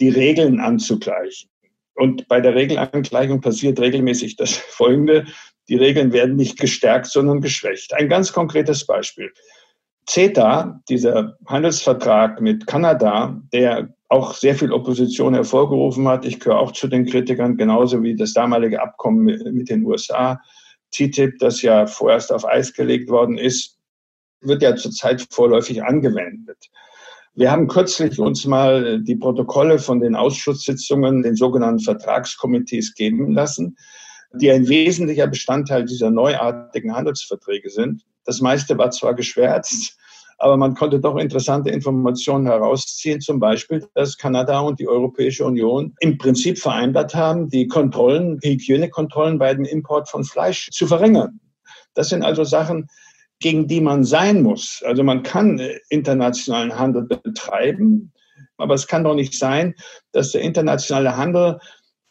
die 0.00 0.08
Regeln 0.08 0.60
anzugleichen. 0.60 1.50
Und 1.94 2.26
bei 2.28 2.40
der 2.40 2.54
Regelangleichung 2.54 3.40
passiert 3.40 3.78
regelmäßig 3.80 4.36
das 4.36 4.50
Folgende. 4.56 5.26
Die 5.68 5.76
Regeln 5.76 6.12
werden 6.12 6.36
nicht 6.36 6.58
gestärkt, 6.58 7.06
sondern 7.06 7.40
geschwächt. 7.40 7.94
Ein 7.94 8.08
ganz 8.08 8.32
konkretes 8.32 8.86
Beispiel. 8.86 9.32
CETA, 10.08 10.82
dieser 10.88 11.36
Handelsvertrag 11.46 12.40
mit 12.40 12.66
Kanada, 12.66 13.40
der 13.52 13.94
auch 14.08 14.34
sehr 14.34 14.54
viel 14.54 14.72
Opposition 14.72 15.34
hervorgerufen 15.34 16.06
hat. 16.08 16.24
Ich 16.24 16.40
gehöre 16.40 16.58
auch 16.58 16.72
zu 16.72 16.88
den 16.88 17.06
Kritikern, 17.06 17.56
genauso 17.56 18.02
wie 18.02 18.16
das 18.16 18.32
damalige 18.32 18.82
Abkommen 18.82 19.24
mit 19.24 19.70
den 19.70 19.84
USA. 19.84 20.40
TTIP, 20.90 21.38
das 21.38 21.62
ja 21.62 21.86
vorerst 21.86 22.32
auf 22.32 22.44
Eis 22.44 22.74
gelegt 22.74 23.08
worden 23.08 23.38
ist, 23.38 23.78
wird 24.42 24.62
ja 24.62 24.76
zurzeit 24.76 25.26
vorläufig 25.30 25.82
angewendet. 25.82 26.58
Wir 27.34 27.50
haben 27.50 27.66
kürzlich 27.66 28.18
uns 28.18 28.44
mal 28.44 29.00
die 29.02 29.16
Protokolle 29.16 29.78
von 29.78 30.00
den 30.00 30.14
Ausschusssitzungen, 30.14 31.22
den 31.22 31.34
sogenannten 31.34 31.80
Vertragskomitees 31.80 32.94
geben 32.94 33.32
lassen, 33.32 33.76
die 34.34 34.50
ein 34.50 34.68
wesentlicher 34.68 35.28
Bestandteil 35.28 35.86
dieser 35.86 36.10
neuartigen 36.10 36.94
Handelsverträge 36.94 37.70
sind. 37.70 38.02
Das 38.26 38.42
meiste 38.42 38.76
war 38.76 38.90
zwar 38.90 39.14
geschwärzt, 39.14 39.96
aber 40.36 40.58
man 40.58 40.74
konnte 40.74 41.00
doch 41.00 41.16
interessante 41.16 41.70
Informationen 41.70 42.44
herausziehen, 42.44 43.22
zum 43.22 43.40
Beispiel, 43.40 43.86
dass 43.94 44.18
Kanada 44.18 44.60
und 44.60 44.78
die 44.78 44.88
Europäische 44.88 45.46
Union 45.46 45.94
im 46.00 46.18
Prinzip 46.18 46.58
vereinbart 46.58 47.14
haben, 47.14 47.48
die 47.48 47.66
Kontrollen, 47.66 48.40
Hygienekontrollen 48.42 49.38
bei 49.38 49.54
dem 49.54 49.64
Import 49.64 50.10
von 50.10 50.24
Fleisch 50.24 50.68
zu 50.70 50.86
verringern. 50.86 51.40
Das 51.94 52.10
sind 52.10 52.22
also 52.22 52.44
Sachen, 52.44 52.88
gegen 53.42 53.66
die 53.66 53.80
man 53.80 54.04
sein 54.04 54.42
muss. 54.42 54.82
Also 54.86 55.02
man 55.02 55.22
kann 55.22 55.60
internationalen 55.90 56.78
Handel 56.78 57.02
betreiben, 57.02 58.12
aber 58.56 58.74
es 58.74 58.86
kann 58.86 59.04
doch 59.04 59.14
nicht 59.14 59.34
sein, 59.34 59.74
dass 60.12 60.32
der 60.32 60.42
internationale 60.42 61.16
Handel 61.16 61.58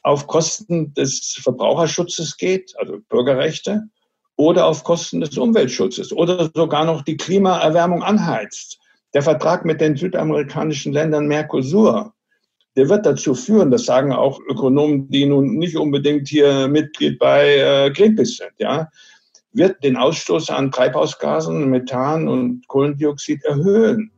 auf 0.04 0.28
Kosten 0.28 0.94
des 0.94 1.40
Verbraucherschutzes 1.42 2.38
geht, 2.38 2.74
also 2.78 3.00
Bürgerrechte, 3.10 3.84
oder 4.36 4.66
auf 4.66 4.84
Kosten 4.84 5.22
des 5.22 5.38
Umweltschutzes 5.38 6.12
oder 6.12 6.50
sogar 6.56 6.86
noch 6.86 7.04
die 7.04 7.18
Klimaerwärmung 7.18 8.02
anheizt. 8.02 8.80
Der 9.14 9.22
Vertrag 9.22 9.66
mit 9.66 9.82
den 9.82 9.96
südamerikanischen 9.96 10.94
Ländern 10.94 11.28
Mercosur, 11.28 12.14
der 12.76 12.90
wird 12.90 13.06
dazu 13.06 13.36
führen, 13.36 13.70
das 13.70 13.86
sagen 13.86 14.14
auch 14.14 14.40
Ökonomen, 14.40 15.10
die 15.10 15.26
nun 15.26 15.58
nicht 15.58 15.76
unbedingt 15.76 16.30
hier 16.30 16.68
Mitglied 16.68 17.20
bei 17.20 17.58
äh, 17.58 17.92
Greenpeace 17.92 18.38
sind, 18.38 18.54
ja, 18.58 18.90
wird 19.54 19.84
den 19.84 19.98
Ausstoß 19.98 20.50
an 20.50 20.72
Treibhausgasen, 20.72 21.70
Methan 21.70 22.28
und 22.28 22.68
Kohlendioxid 22.68 23.44
erhöhen. 23.44 24.12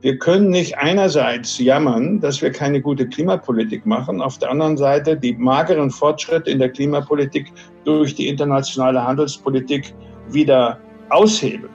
Wir 0.00 0.16
können 0.16 0.50
nicht 0.50 0.78
einerseits 0.78 1.58
jammern, 1.58 2.20
dass 2.20 2.40
wir 2.40 2.52
keine 2.52 2.80
gute 2.80 3.08
Klimapolitik 3.08 3.84
machen, 3.84 4.20
auf 4.20 4.38
der 4.38 4.50
anderen 4.50 4.76
Seite 4.76 5.16
die 5.16 5.34
mageren 5.34 5.90
Fortschritte 5.90 6.50
in 6.50 6.60
der 6.60 6.70
Klimapolitik 6.70 7.52
durch 7.84 8.14
die 8.14 8.28
internationale 8.28 9.02
Handelspolitik 9.04 9.92
wieder 10.28 10.78
aushebeln. 11.10 11.72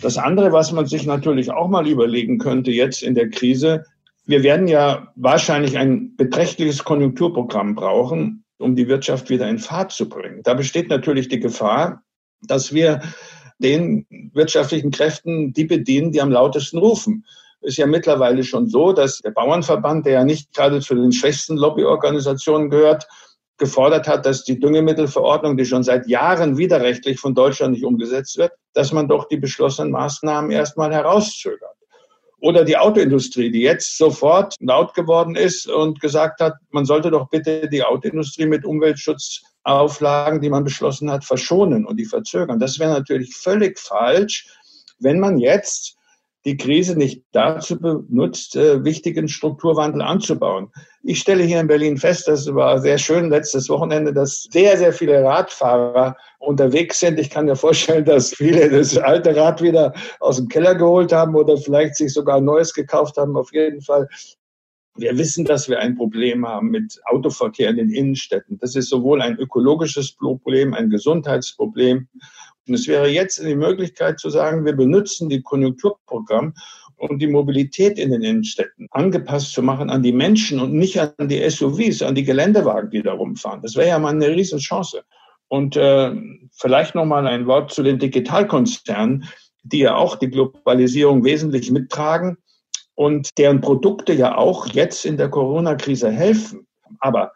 Das 0.00 0.16
andere, 0.18 0.52
was 0.52 0.72
man 0.72 0.86
sich 0.86 1.06
natürlich 1.06 1.50
auch 1.50 1.68
mal 1.68 1.86
überlegen 1.86 2.38
könnte 2.38 2.70
jetzt 2.70 3.02
in 3.02 3.14
der 3.14 3.30
Krise, 3.30 3.84
wir 4.32 4.42
werden 4.42 4.66
ja 4.66 5.12
wahrscheinlich 5.14 5.76
ein 5.76 6.16
beträchtliches 6.16 6.84
Konjunkturprogramm 6.84 7.74
brauchen, 7.74 8.46
um 8.56 8.74
die 8.74 8.88
Wirtschaft 8.88 9.28
wieder 9.28 9.46
in 9.46 9.58
Fahrt 9.58 9.92
zu 9.92 10.08
bringen. 10.08 10.42
Da 10.42 10.54
besteht 10.54 10.88
natürlich 10.88 11.28
die 11.28 11.38
Gefahr, 11.38 12.02
dass 12.40 12.72
wir 12.72 13.02
den 13.58 14.06
wirtschaftlichen 14.32 14.90
Kräften 14.90 15.52
die 15.52 15.66
bedienen, 15.66 16.12
die 16.12 16.22
am 16.22 16.32
lautesten 16.32 16.78
rufen. 16.78 17.26
Ist 17.60 17.76
ja 17.76 17.86
mittlerweile 17.86 18.42
schon 18.42 18.68
so, 18.68 18.94
dass 18.94 19.18
der 19.18 19.32
Bauernverband, 19.32 20.06
der 20.06 20.14
ja 20.14 20.24
nicht 20.24 20.54
gerade 20.54 20.80
zu 20.80 20.94
den 20.94 21.12
schwächsten 21.12 21.58
Lobbyorganisationen 21.58 22.70
gehört, 22.70 23.06
gefordert 23.58 24.08
hat, 24.08 24.24
dass 24.24 24.44
die 24.44 24.58
Düngemittelverordnung, 24.58 25.58
die 25.58 25.66
schon 25.66 25.82
seit 25.82 26.08
Jahren 26.08 26.56
widerrechtlich 26.56 27.20
von 27.20 27.34
Deutschland 27.34 27.74
nicht 27.74 27.84
umgesetzt 27.84 28.38
wird, 28.38 28.52
dass 28.72 28.94
man 28.94 29.08
doch 29.08 29.28
die 29.28 29.36
beschlossenen 29.36 29.90
Maßnahmen 29.90 30.50
erstmal 30.50 30.90
herauszögert. 30.90 31.76
Oder 32.42 32.64
die 32.64 32.76
Autoindustrie, 32.76 33.52
die 33.52 33.60
jetzt 33.60 33.96
sofort 33.96 34.56
laut 34.58 34.94
geworden 34.94 35.36
ist 35.36 35.68
und 35.68 36.00
gesagt 36.00 36.40
hat, 36.40 36.54
man 36.70 36.84
sollte 36.84 37.12
doch 37.12 37.30
bitte 37.30 37.68
die 37.68 37.84
Autoindustrie 37.84 38.46
mit 38.46 38.64
Umweltschutz 38.64 39.42
Auflagen, 39.62 40.40
die 40.40 40.50
man 40.50 40.64
beschlossen 40.64 41.08
hat, 41.08 41.24
verschonen 41.24 41.86
und 41.86 41.98
die 41.98 42.04
verzögern. 42.04 42.58
Das 42.58 42.80
wäre 42.80 42.90
natürlich 42.90 43.36
völlig 43.36 43.78
falsch, 43.78 44.48
wenn 44.98 45.20
man 45.20 45.38
jetzt 45.38 45.96
die 46.44 46.56
Krise 46.56 46.96
nicht 46.96 47.24
dazu 47.32 47.78
benutzt, 47.80 48.56
äh, 48.56 48.84
wichtigen 48.84 49.28
Strukturwandel 49.28 50.02
anzubauen. 50.02 50.70
Ich 51.02 51.20
stelle 51.20 51.44
hier 51.44 51.60
in 51.60 51.68
Berlin 51.68 51.96
fest, 51.96 52.26
das 52.28 52.52
war 52.52 52.80
sehr 52.80 52.98
schön 52.98 53.30
letztes 53.30 53.68
Wochenende, 53.68 54.12
dass 54.12 54.48
sehr, 54.50 54.76
sehr 54.76 54.92
viele 54.92 55.22
Radfahrer 55.22 56.16
unterwegs 56.38 57.00
sind. 57.00 57.18
Ich 57.20 57.30
kann 57.30 57.44
mir 57.44 57.56
vorstellen, 57.56 58.04
dass 58.04 58.34
viele 58.34 58.68
das 58.70 58.98
alte 58.98 59.36
Rad 59.36 59.62
wieder 59.62 59.92
aus 60.20 60.36
dem 60.36 60.48
Keller 60.48 60.74
geholt 60.74 61.12
haben 61.12 61.34
oder 61.34 61.56
vielleicht 61.56 61.96
sich 61.96 62.12
sogar 62.12 62.38
ein 62.38 62.44
neues 62.44 62.74
gekauft 62.74 63.16
haben. 63.16 63.36
Auf 63.36 63.52
jeden 63.52 63.80
Fall 63.80 64.08
wir 64.94 65.16
wissen, 65.16 65.44
dass 65.44 65.68
wir 65.68 65.78
ein 65.78 65.96
Problem 65.96 66.46
haben 66.46 66.70
mit 66.70 67.00
Autoverkehr 67.06 67.70
in 67.70 67.76
den 67.76 67.90
Innenstädten. 67.90 68.58
Das 68.58 68.76
ist 68.76 68.90
sowohl 68.90 69.22
ein 69.22 69.38
ökologisches 69.38 70.12
Problem, 70.12 70.74
ein 70.74 70.90
Gesundheitsproblem. 70.90 72.08
Und 72.66 72.74
es 72.74 72.86
wäre 72.86 73.08
jetzt 73.08 73.42
die 73.42 73.56
Möglichkeit 73.56 74.20
zu 74.20 74.30
sagen, 74.30 74.64
wir 74.64 74.74
benutzen 74.74 75.28
die 75.28 75.42
Konjunkturprogramm, 75.42 76.54
um 76.96 77.18
die 77.18 77.26
Mobilität 77.26 77.98
in 77.98 78.10
den 78.10 78.22
Innenstädten 78.22 78.86
angepasst 78.92 79.52
zu 79.52 79.62
machen 79.62 79.90
an 79.90 80.02
die 80.02 80.12
Menschen 80.12 80.60
und 80.60 80.72
nicht 80.72 80.98
an 81.00 81.28
die 81.28 81.48
SUVs, 81.48 82.02
an 82.02 82.14
die 82.14 82.24
Geländewagen, 82.24 82.90
die 82.90 83.02
da 83.02 83.12
rumfahren. 83.12 83.62
Das 83.62 83.74
wäre 83.74 83.88
ja 83.88 83.98
mal 83.98 84.10
eine 84.10 84.28
Riesenchance. 84.28 85.02
Und 85.48 85.76
äh, 85.76 86.12
vielleicht 86.52 86.94
noch 86.94 87.04
mal 87.04 87.26
ein 87.26 87.46
Wort 87.46 87.72
zu 87.72 87.82
den 87.82 87.98
Digitalkonzernen, 87.98 89.28
die 89.64 89.80
ja 89.80 89.96
auch 89.96 90.16
die 90.16 90.30
Globalisierung 90.30 91.24
wesentlich 91.24 91.70
mittragen 91.70 92.38
und 92.94 93.36
deren 93.38 93.60
Produkte 93.60 94.12
ja 94.12 94.36
auch 94.36 94.66
jetzt 94.68 95.04
in 95.04 95.16
der 95.16 95.28
Corona-Krise 95.28 96.10
helfen. 96.10 96.66
Aber 97.00 97.32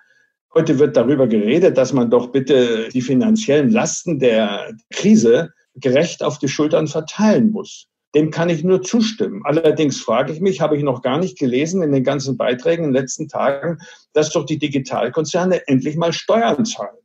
heute 0.55 0.79
wird 0.79 0.97
darüber 0.97 1.26
geredet, 1.26 1.76
dass 1.76 1.93
man 1.93 2.11
doch 2.11 2.29
bitte 2.29 2.88
die 2.88 3.03
finanziellen 3.03 3.71
Lasten 3.71 4.19
der 4.19 4.75
Krise 4.91 5.50
gerecht 5.75 6.23
auf 6.23 6.38
die 6.38 6.49
Schultern 6.49 6.87
verteilen 6.87 7.50
muss. 7.50 7.87
Dem 8.15 8.31
kann 8.31 8.49
ich 8.49 8.65
nur 8.65 8.83
zustimmen. 8.83 9.43
Allerdings 9.45 10.00
frage 10.00 10.33
ich 10.33 10.41
mich, 10.41 10.61
habe 10.61 10.76
ich 10.76 10.83
noch 10.83 11.03
gar 11.03 11.19
nicht 11.19 11.38
gelesen 11.38 11.83
in 11.83 11.93
den 11.93 12.05
ganzen 12.05 12.38
Beiträgen 12.38 12.85
in 12.85 12.93
den 12.93 13.03
letzten 13.03 13.29
Tagen, 13.29 13.79
dass 14.15 14.31
doch 14.31 14.47
die 14.47 14.59
Digitalkonzerne 14.59 15.69
endlich 15.69 15.97
mal 15.97 16.15
Steuern 16.15 16.65
zahlen. 16.65 16.97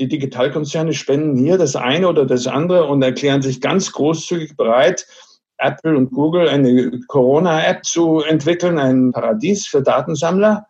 Die 0.00 0.08
Digitalkonzerne 0.08 0.92
spenden 0.92 1.36
hier 1.36 1.58
das 1.58 1.76
eine 1.76 2.08
oder 2.08 2.26
das 2.26 2.46
andere 2.46 2.84
und 2.84 3.02
erklären 3.02 3.42
sich 3.42 3.60
ganz 3.60 3.90
großzügig 3.92 4.56
bereit, 4.56 5.06
Apple 5.56 5.96
und 5.96 6.12
Google 6.12 6.48
eine 6.48 7.00
Corona-App 7.08 7.84
zu 7.84 8.20
entwickeln, 8.20 8.78
ein 8.78 9.12
Paradies 9.12 9.66
für 9.66 9.82
Datensammler. 9.82 10.66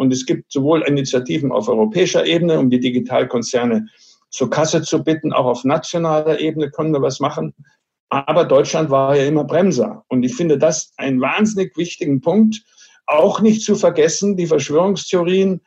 Und 0.00 0.14
es 0.14 0.24
gibt 0.24 0.50
sowohl 0.50 0.80
Initiativen 0.88 1.52
auf 1.52 1.68
europäischer 1.68 2.24
Ebene, 2.24 2.58
um 2.58 2.70
die 2.70 2.80
Digitalkonzerne 2.80 3.86
zur 4.30 4.48
Kasse 4.48 4.80
zu 4.80 5.04
bitten, 5.04 5.30
auch 5.34 5.44
auf 5.44 5.62
nationaler 5.62 6.40
Ebene 6.40 6.70
können 6.70 6.94
wir 6.94 7.02
was 7.02 7.20
machen. 7.20 7.52
Aber 8.08 8.46
Deutschland 8.46 8.88
war 8.88 9.14
ja 9.14 9.26
immer 9.26 9.44
Bremser. 9.44 10.02
Und 10.08 10.22
ich 10.22 10.34
finde 10.34 10.56
das 10.56 10.94
einen 10.96 11.20
wahnsinnig 11.20 11.76
wichtigen 11.76 12.22
Punkt. 12.22 12.62
Auch 13.04 13.42
nicht 13.42 13.62
zu 13.62 13.74
vergessen, 13.74 14.38
die 14.38 14.46
Verschwörungstheorien, 14.46 15.60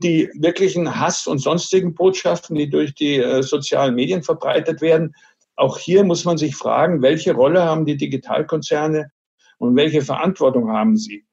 die 0.00 0.28
wirklichen 0.34 1.00
Hass 1.00 1.26
und 1.26 1.38
sonstigen 1.38 1.94
Botschaften, 1.94 2.56
die 2.56 2.68
durch 2.68 2.94
die 2.94 3.16
äh, 3.16 3.42
sozialen 3.42 3.94
Medien 3.94 4.22
verbreitet 4.22 4.82
werden, 4.82 5.14
auch 5.56 5.78
hier 5.78 6.04
muss 6.04 6.26
man 6.26 6.36
sich 6.36 6.54
fragen, 6.56 7.00
welche 7.00 7.32
Rolle 7.32 7.62
haben 7.62 7.86
die 7.86 7.96
Digitalkonzerne 7.96 9.10
und 9.56 9.76
welche 9.76 10.02
Verantwortung 10.02 10.70
haben 10.70 10.98
sie? 10.98 11.24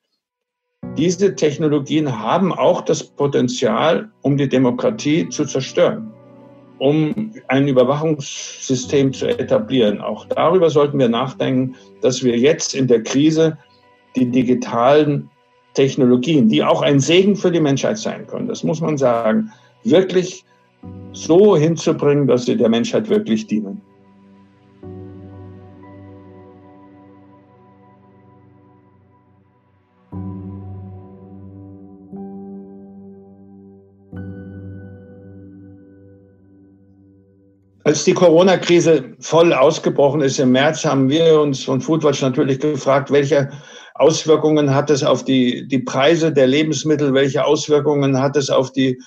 Diese 0.97 1.35
Technologien 1.35 2.19
haben 2.19 2.53
auch 2.53 2.81
das 2.81 3.03
Potenzial, 3.03 4.09
um 4.21 4.37
die 4.37 4.47
Demokratie 4.47 5.27
zu 5.29 5.45
zerstören. 5.45 6.11
um 6.77 7.31
ein 7.47 7.67
Überwachungssystem 7.67 9.13
zu 9.13 9.27
etablieren. 9.27 10.01
Auch 10.01 10.25
darüber 10.25 10.69
sollten 10.69 10.99
wir 10.99 11.09
nachdenken, 11.09 11.75
dass 12.01 12.23
wir 12.23 12.37
jetzt 12.37 12.75
in 12.75 12.87
der 12.87 13.01
Krise 13.03 13.57
die 14.15 14.29
digitalen 14.29 15.29
Technologien, 15.73 16.49
die 16.49 16.63
auch 16.63 16.81
ein 16.81 16.99
Segen 16.99 17.35
für 17.35 17.51
die 17.51 17.59
Menschheit 17.59 17.97
sein 17.97 18.25
können, 18.27 18.47
das 18.47 18.63
muss 18.63 18.81
man 18.81 18.97
sagen, 18.97 19.51
wirklich 19.83 20.45
so 21.13 21.55
hinzubringen, 21.57 22.27
dass 22.27 22.45
sie 22.45 22.55
der 22.55 22.69
Menschheit 22.69 23.09
wirklich 23.09 23.47
dienen. 23.47 23.81
Als 37.85 38.03
die 38.03 38.15
Corona-Krise 38.15 39.13
voll 39.19 39.53
ausgebrochen 39.53 40.21
ist 40.21 40.39
im 40.39 40.53
März, 40.53 40.83
haben 40.85 41.07
wir 41.07 41.39
uns 41.39 41.63
von 41.63 41.81
Foodwatch 41.81 42.19
natürlich 42.23 42.59
gefragt, 42.59 43.11
welche 43.11 43.51
Auswirkungen 43.93 44.73
hat 44.73 44.89
es 44.89 45.03
auf 45.03 45.23
die, 45.23 45.67
die 45.67 45.77
Preise 45.77 46.33
der 46.33 46.47
Lebensmittel, 46.47 47.13
welche 47.13 47.45
Auswirkungen 47.45 48.19
hat 48.19 48.37
es 48.37 48.49
auf 48.49 48.71
die 48.71 48.99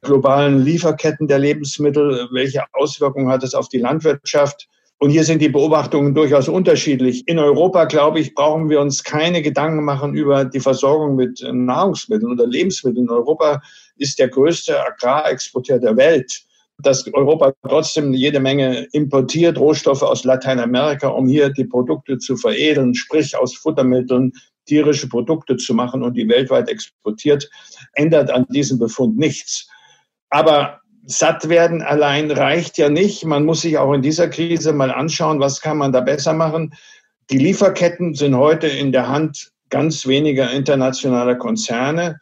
globalen 0.00 0.64
Lieferketten 0.64 1.28
der 1.28 1.40
Lebensmittel, 1.40 2.26
welche 2.32 2.62
Auswirkungen 2.72 3.28
hat 3.28 3.42
es 3.42 3.54
auf 3.54 3.68
die 3.68 3.80
Landwirtschaft. 3.80 4.66
Und 4.98 5.10
hier 5.10 5.24
sind 5.24 5.42
die 5.42 5.50
Beobachtungen 5.50 6.14
durchaus 6.14 6.48
unterschiedlich. 6.48 7.28
In 7.28 7.38
Europa, 7.38 7.84
glaube 7.84 8.20
ich, 8.20 8.34
brauchen 8.34 8.70
wir 8.70 8.80
uns 8.80 9.04
keine 9.04 9.42
Gedanken 9.42 9.84
machen 9.84 10.14
über 10.14 10.46
die 10.46 10.60
Versorgung 10.60 11.16
mit 11.16 11.46
Nahrungsmitteln 11.52 12.32
oder 12.32 12.46
Lebensmitteln. 12.46 13.10
Europa 13.10 13.60
ist 13.98 14.18
der 14.18 14.28
größte 14.28 14.82
Agrarexporteur 14.82 15.78
der 15.78 15.98
Welt 15.98 16.46
dass 16.78 17.06
Europa 17.12 17.52
trotzdem 17.66 18.12
jede 18.12 18.40
Menge 18.40 18.86
importiert, 18.92 19.58
Rohstoffe 19.58 20.02
aus 20.02 20.24
Lateinamerika, 20.24 21.08
um 21.08 21.28
hier 21.28 21.50
die 21.50 21.64
Produkte 21.64 22.18
zu 22.18 22.36
veredeln, 22.36 22.94
sprich 22.94 23.36
aus 23.36 23.54
Futtermitteln 23.54 24.32
tierische 24.66 25.08
Produkte 25.08 25.56
zu 25.56 25.74
machen 25.74 26.02
und 26.02 26.14
die 26.14 26.28
weltweit 26.28 26.68
exportiert, 26.68 27.48
ändert 27.94 28.30
an 28.30 28.46
diesem 28.50 28.78
Befund 28.78 29.18
nichts. 29.18 29.68
Aber 30.30 30.80
satt 31.04 31.48
werden 31.48 31.82
allein 31.82 32.30
reicht 32.30 32.78
ja 32.78 32.88
nicht. 32.88 33.24
Man 33.24 33.44
muss 33.44 33.62
sich 33.62 33.78
auch 33.78 33.92
in 33.92 34.02
dieser 34.02 34.28
Krise 34.28 34.72
mal 34.72 34.90
anschauen, 34.90 35.40
was 35.40 35.60
kann 35.60 35.78
man 35.78 35.92
da 35.92 36.00
besser 36.00 36.32
machen. 36.32 36.74
Die 37.30 37.38
Lieferketten 37.38 38.14
sind 38.14 38.36
heute 38.36 38.66
in 38.66 38.92
der 38.92 39.08
Hand 39.08 39.50
ganz 39.70 40.06
weniger 40.06 40.50
internationaler 40.50 41.36
Konzerne. 41.36 42.18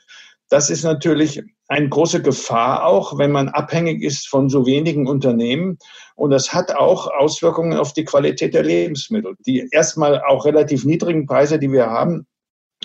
Das 0.48 0.70
ist 0.70 0.84
natürlich 0.84 1.42
eine 1.70 1.88
große 1.88 2.20
Gefahr 2.20 2.84
auch, 2.84 3.16
wenn 3.16 3.30
man 3.30 3.48
abhängig 3.48 4.02
ist 4.02 4.26
von 4.28 4.48
so 4.48 4.66
wenigen 4.66 5.06
Unternehmen. 5.06 5.78
Und 6.16 6.30
das 6.30 6.52
hat 6.52 6.74
auch 6.74 7.06
Auswirkungen 7.06 7.78
auf 7.78 7.92
die 7.92 8.04
Qualität 8.04 8.54
der 8.54 8.64
Lebensmittel. 8.64 9.36
Die 9.46 9.68
erstmal 9.70 10.20
auch 10.20 10.44
relativ 10.44 10.84
niedrigen 10.84 11.26
Preise, 11.26 11.60
die 11.60 11.70
wir 11.70 11.86
haben, 11.86 12.26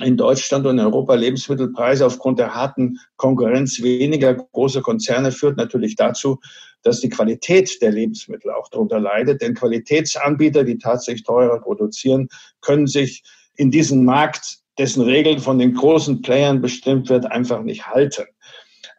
in 0.01 0.17
Deutschland 0.17 0.67
und 0.67 0.77
in 0.77 0.85
Europa 0.85 1.15
Lebensmittelpreise 1.15 2.05
aufgrund 2.05 2.37
der 2.37 2.53
harten 2.53 2.99
Konkurrenz 3.15 3.81
weniger 3.81 4.35
große 4.35 4.81
Konzerne 4.81 5.31
führt 5.31 5.57
natürlich 5.57 5.95
dazu, 5.95 6.39
dass 6.83 6.99
die 6.99 7.09
Qualität 7.09 7.81
der 7.81 7.91
Lebensmittel 7.91 8.51
auch 8.51 8.67
darunter 8.69 8.99
leidet. 8.99 9.41
Denn 9.41 9.55
Qualitätsanbieter, 9.55 10.63
die 10.63 10.77
tatsächlich 10.77 11.23
teurer 11.23 11.59
produzieren, 11.59 12.27
können 12.61 12.85
sich 12.85 13.23
in 13.55 13.71
diesem 13.71 14.05
Markt, 14.05 14.59
dessen 14.77 15.01
Regeln 15.01 15.39
von 15.39 15.57
den 15.57 15.73
großen 15.73 16.21
Playern 16.21 16.61
bestimmt 16.61 17.09
wird, 17.09 17.25
einfach 17.25 17.63
nicht 17.63 17.87
halten. 17.87 18.25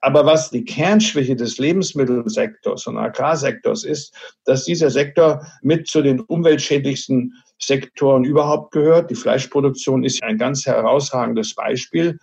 Aber 0.06 0.24
was 0.24 0.50
die 0.50 0.64
Kernschwäche 0.64 1.34
des 1.34 1.58
Lebensmittelsektors 1.58 2.86
und 2.86 2.96
Agrarsektors 2.96 3.82
ist, 3.82 4.14
dass 4.44 4.62
dieser 4.62 4.88
Sektor 4.88 5.44
mit 5.62 5.88
zu 5.88 6.00
den 6.00 6.20
umweltschädlichsten 6.20 7.34
Sektoren 7.58 8.22
überhaupt 8.22 8.70
gehört. 8.70 9.10
Die 9.10 9.16
Fleischproduktion 9.16 10.04
ist 10.04 10.22
ein 10.22 10.38
ganz 10.38 10.64
herausragendes 10.64 11.56
Beispiel. 11.56 12.20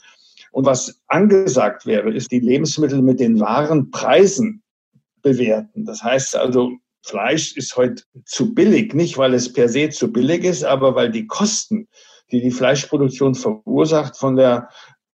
Und 0.54 0.66
was 0.66 0.98
angesagt 1.08 1.86
wäre, 1.86 2.14
ist 2.14 2.32
die 2.32 2.40
Lebensmittel 2.40 3.02
mit 3.02 3.20
den 3.20 3.42
wahren 3.42 3.92
Preisen 3.92 4.64
bewerten. 5.22 5.84
Das 5.84 6.02
heißt 6.02 6.38
also, 6.38 6.72
Fleisch 7.06 7.58
ist 7.58 7.76
heute 7.76 8.04
zu 8.24 8.54
billig, 8.56 8.94
nicht 8.94 9.18
weil 9.18 9.34
es 9.34 9.52
per 9.52 9.68
se 9.68 9.90
zu 9.90 10.10
billig 10.10 10.46
ist, 10.46 10.64
aber 10.64 10.96
weil 10.96 11.12
die 11.12 11.28
Kosten, 11.28 11.90
die 12.32 12.40
die 12.40 12.52
Fleischproduktion 12.52 13.36
verursacht, 13.36 14.16
von 14.16 14.38
der 14.38 14.70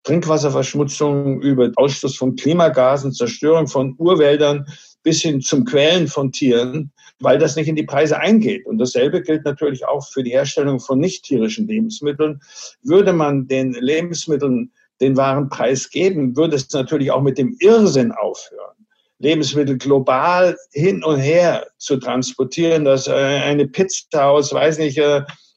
Trinkwasserverschmutzung 0.06 1.42
über 1.42 1.70
Ausstoß 1.74 2.16
von 2.16 2.36
Klimagasen, 2.36 3.12
Zerstörung 3.12 3.66
von 3.66 3.96
Urwäldern 3.98 4.64
bis 5.02 5.20
hin 5.20 5.40
zum 5.40 5.64
Quälen 5.64 6.06
von 6.06 6.30
Tieren, 6.30 6.92
weil 7.18 7.38
das 7.38 7.56
nicht 7.56 7.66
in 7.66 7.74
die 7.74 7.82
Preise 7.82 8.18
eingeht. 8.18 8.64
Und 8.66 8.78
dasselbe 8.78 9.20
gilt 9.20 9.44
natürlich 9.44 9.84
auch 9.84 10.06
für 10.06 10.22
die 10.22 10.30
Herstellung 10.30 10.78
von 10.78 11.00
nicht 11.00 11.24
tierischen 11.24 11.66
Lebensmitteln. 11.66 12.40
Würde 12.82 13.12
man 13.12 13.48
den 13.48 13.72
Lebensmitteln 13.72 14.70
den 15.00 15.16
wahren 15.16 15.48
Preis 15.48 15.90
geben, 15.90 16.36
würde 16.36 16.56
es 16.56 16.72
natürlich 16.72 17.10
auch 17.10 17.22
mit 17.22 17.36
dem 17.36 17.56
Irrsinn 17.58 18.12
aufhören. 18.12 18.76
Lebensmittel 19.18 19.76
global 19.76 20.56
hin 20.72 21.02
und 21.02 21.18
her 21.18 21.66
zu 21.78 21.96
transportieren, 21.96 22.84
dass 22.84 23.08
äh, 23.08 23.12
eine 23.12 23.66
Pizza 23.66 24.26
aus, 24.26 24.52
weiß 24.52 24.78
nicht, 24.78 25.00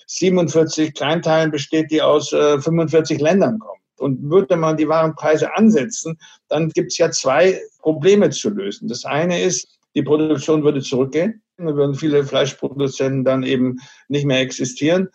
47 0.07 0.87
äh, 0.87 0.91
Kleinteilen 0.91 1.51
besteht, 1.51 1.91
die 1.91 2.01
aus 2.01 2.29
45 2.29 3.19
äh, 3.19 3.23
Ländern 3.23 3.59
kommen. 3.59 3.78
Und 3.99 4.29
würde 4.29 4.55
man 4.55 4.77
die 4.77 4.87
Warenpreise 4.87 5.55
ansetzen, 5.55 6.17
dann 6.47 6.69
gibt 6.69 6.91
es 6.91 6.97
ja 6.97 7.11
zwei 7.11 7.59
Probleme 7.79 8.29
zu 8.29 8.49
lösen. 8.49 8.87
Das 8.87 9.05
eine 9.05 9.41
ist, 9.41 9.79
die 9.95 10.03
Produktion 10.03 10.63
würde 10.63 10.81
zurückgehen. 10.81 11.41
Dann 11.57 11.75
würden 11.75 11.95
viele 11.95 12.23
Fleischproduzenten 12.23 13.25
dann 13.25 13.43
eben 13.43 13.77
nicht 14.07 14.25
mehr 14.25 14.39
existieren. 14.39 15.09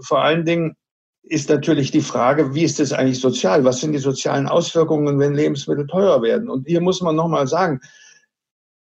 Vor 0.00 0.22
allen 0.22 0.44
Dingen 0.44 0.76
ist 1.22 1.48
natürlich 1.48 1.90
die 1.90 2.00
Frage, 2.00 2.54
wie 2.54 2.62
ist 2.62 2.78
das 2.78 2.92
eigentlich 2.92 3.20
sozial? 3.20 3.64
Was 3.64 3.80
sind 3.80 3.92
die 3.92 3.98
sozialen 3.98 4.46
Auswirkungen, 4.46 5.18
wenn 5.18 5.34
Lebensmittel 5.34 5.86
teurer 5.86 6.22
werden? 6.22 6.48
Und 6.48 6.66
hier 6.66 6.80
muss 6.80 7.00
man 7.00 7.16
nochmal 7.16 7.46
sagen, 7.46 7.80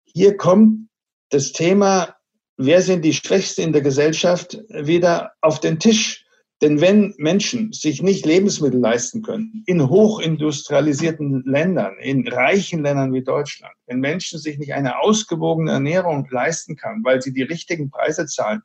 hier 0.04 0.36
kommt 0.36 0.88
das 1.30 1.52
Thema, 1.52 2.14
wer 2.56 2.82
sind 2.82 3.04
die 3.04 3.14
Schwächsten 3.14 3.62
in 3.62 3.72
der 3.72 3.82
Gesellschaft, 3.82 4.58
wieder 4.68 5.32
auf 5.40 5.60
den 5.60 5.78
Tisch. 5.78 6.21
Denn 6.62 6.81
wenn 6.81 7.12
Menschen 7.18 7.72
sich 7.72 8.03
nicht 8.03 8.25
Lebensmittel 8.25 8.79
leisten 8.79 9.22
können, 9.22 9.64
in 9.66 9.88
hochindustrialisierten 9.88 11.42
Ländern, 11.44 11.96
in 11.98 12.27
reichen 12.29 12.85
Ländern 12.85 13.12
wie 13.12 13.25
Deutschland, 13.25 13.75
wenn 13.87 13.98
Menschen 13.98 14.38
sich 14.38 14.59
nicht 14.59 14.72
eine 14.72 15.01
ausgewogene 15.01 15.72
Ernährung 15.72 16.29
leisten 16.31 16.77
kann, 16.77 17.03
weil 17.03 17.20
sie 17.20 17.33
die 17.33 17.42
richtigen 17.42 17.90
Preise 17.90 18.27
zahlen, 18.27 18.62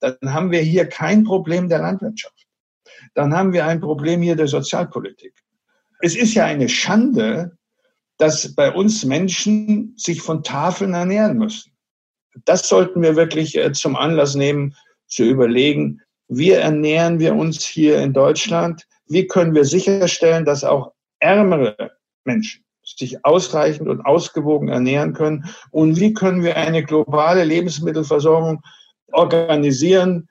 dann 0.00 0.16
haben 0.32 0.52
wir 0.52 0.62
hier 0.62 0.86
kein 0.86 1.24
Problem 1.24 1.68
der 1.68 1.80
Landwirtschaft. 1.80 2.46
Dann 3.12 3.34
haben 3.36 3.52
wir 3.52 3.66
ein 3.66 3.80
Problem 3.80 4.22
hier 4.22 4.36
der 4.36 4.48
Sozialpolitik. 4.48 5.34
Es 6.00 6.16
ist 6.16 6.32
ja 6.32 6.46
eine 6.46 6.70
Schande, 6.70 7.58
dass 8.16 8.54
bei 8.54 8.72
uns 8.72 9.04
Menschen 9.04 9.92
sich 9.98 10.22
von 10.22 10.42
Tafeln 10.42 10.94
ernähren 10.94 11.36
müssen. 11.36 11.72
Das 12.46 12.68
sollten 12.68 13.02
wir 13.02 13.16
wirklich 13.16 13.56
äh, 13.58 13.72
zum 13.72 13.96
Anlass 13.96 14.34
nehmen, 14.34 14.74
zu 15.06 15.24
überlegen, 15.24 16.00
wie 16.36 16.50
ernähren 16.50 17.18
wir 17.18 17.34
uns 17.34 17.64
hier 17.64 17.98
in 17.98 18.12
Deutschland? 18.12 18.84
Wie 19.06 19.26
können 19.26 19.54
wir 19.54 19.64
sicherstellen, 19.64 20.44
dass 20.44 20.64
auch 20.64 20.92
ärmere 21.20 21.92
Menschen 22.24 22.64
sich 22.82 23.24
ausreichend 23.24 23.88
und 23.88 24.02
ausgewogen 24.02 24.68
ernähren 24.68 25.12
können? 25.12 25.44
Und 25.70 25.98
wie 25.98 26.12
können 26.12 26.42
wir 26.42 26.56
eine 26.56 26.84
globale 26.84 27.44
Lebensmittelversorgung 27.44 28.62
organisieren, 29.12 30.28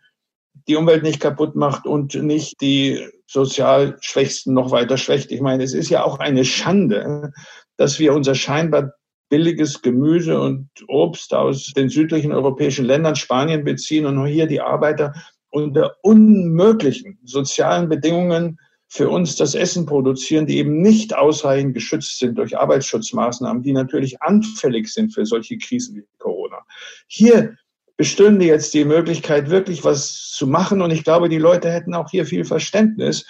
die 0.68 0.76
Umwelt 0.76 1.04
nicht 1.04 1.20
kaputt 1.20 1.56
macht 1.56 1.86
und 1.86 2.16
nicht 2.16 2.62
die 2.62 3.08
sozial 3.28 3.98
Schwächsten 4.02 4.54
noch 4.54 4.72
weiter 4.72 4.98
schwächt? 4.98 5.32
Ich 5.32 5.42
meine, 5.42 5.64
es 5.64 5.74
ist 5.74 5.90
ja 5.90 6.04
auch 6.04 6.20
eine 6.20 6.46
Schande, 6.46 7.32
dass 7.78 8.00
wir 8.00 8.14
unser 8.14 8.36
scheinbar 8.36 8.94
billiges 9.30 9.82
Gemüse 9.82 10.40
und 10.40 10.70
Obst 10.88 11.34
aus 11.34 11.74
den 11.76 11.90
südlichen 11.90 12.32
europäischen 12.32 12.86
Ländern, 12.86 13.16
Spanien 13.16 13.64
beziehen 13.64 14.06
und 14.06 14.24
hier 14.28 14.46
die 14.46 14.62
Arbeiter 14.62 15.14
unter 15.54 15.96
unmöglichen 16.02 17.20
sozialen 17.24 17.88
Bedingungen 17.88 18.60
für 18.88 19.10
uns 19.10 19.36
das 19.36 19.56
Essen 19.56 19.86
produzieren, 19.86 20.46
die 20.46 20.58
eben 20.58 20.82
nicht 20.82 21.16
ausreichend 21.16 21.74
geschützt 21.74 22.20
sind 22.20 22.38
durch 22.38 22.58
Arbeitsschutzmaßnahmen, 22.58 23.64
die 23.64 23.72
natürlich 23.72 24.22
anfällig 24.22 24.92
sind 24.92 25.14
für 25.14 25.26
solche 25.26 25.58
Krisen 25.58 25.96
wie 25.96 26.06
Corona. 26.18 26.60
Hier 27.08 27.56
bestünde 27.98 28.46
jetzt 28.46 28.74
die 28.74 28.86
Möglichkeit, 28.86 29.50
wirklich 29.50 29.84
was 29.84 30.32
zu 30.32 30.48
machen. 30.48 30.82
Und 30.82 30.92
ich 30.92 31.04
glaube, 31.04 31.30
die 31.30 31.38
Leute 31.38 31.72
hätten 31.72 31.94
auch 31.94 32.10
hier 32.10 32.26
viel 32.26 32.46
Verständnis. 32.46 33.26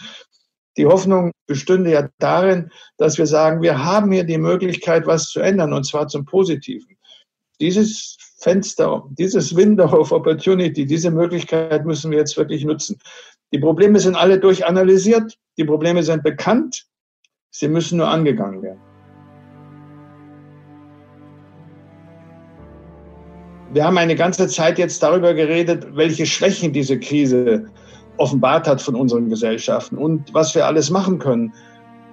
Die 0.77 0.85
Hoffnung 0.85 1.31
bestünde 1.45 1.91
ja 1.91 2.09
darin, 2.19 2.71
dass 2.97 3.17
wir 3.17 3.27
sagen, 3.27 3.61
wir 3.61 3.83
haben 3.83 4.11
hier 4.11 4.23
die 4.23 4.37
Möglichkeit, 4.37 5.05
was 5.05 5.29
zu 5.29 5.41
ändern, 5.41 5.73
und 5.73 5.85
zwar 5.85 6.07
zum 6.07 6.25
Positiven. 6.25 6.97
Dieses 7.59 8.17
Fenster, 8.43 9.03
dieses 9.11 9.55
Window 9.55 9.85
of 9.85 10.11
Opportunity, 10.11 10.85
diese 10.85 11.09
Möglichkeit 11.09 11.85
müssen 11.85 12.11
wir 12.11 12.17
jetzt 12.17 12.35
wirklich 12.35 12.65
nutzen. 12.65 12.99
Die 13.53 13.59
Probleme 13.59 13.99
sind 13.99 14.15
alle 14.15 14.37
durchanalysiert, 14.37 15.37
die 15.57 15.63
Probleme 15.63 16.03
sind 16.03 16.23
bekannt, 16.23 16.85
sie 17.51 17.69
müssen 17.69 17.99
nur 17.99 18.09
angegangen 18.09 18.61
werden. 18.61 18.81
Wir 23.71 23.85
haben 23.85 23.97
eine 23.97 24.15
ganze 24.15 24.47
Zeit 24.49 24.77
jetzt 24.77 25.01
darüber 25.01 25.33
geredet, 25.33 25.87
welche 25.95 26.25
Schwächen 26.25 26.73
diese 26.73 26.99
Krise 26.99 27.65
offenbart 28.17 28.67
hat 28.67 28.81
von 28.81 28.95
unseren 28.95 29.29
Gesellschaften 29.29 29.97
und 29.97 30.33
was 30.33 30.53
wir 30.53 30.67
alles 30.67 30.89
machen 30.89 31.17
können. 31.17 31.53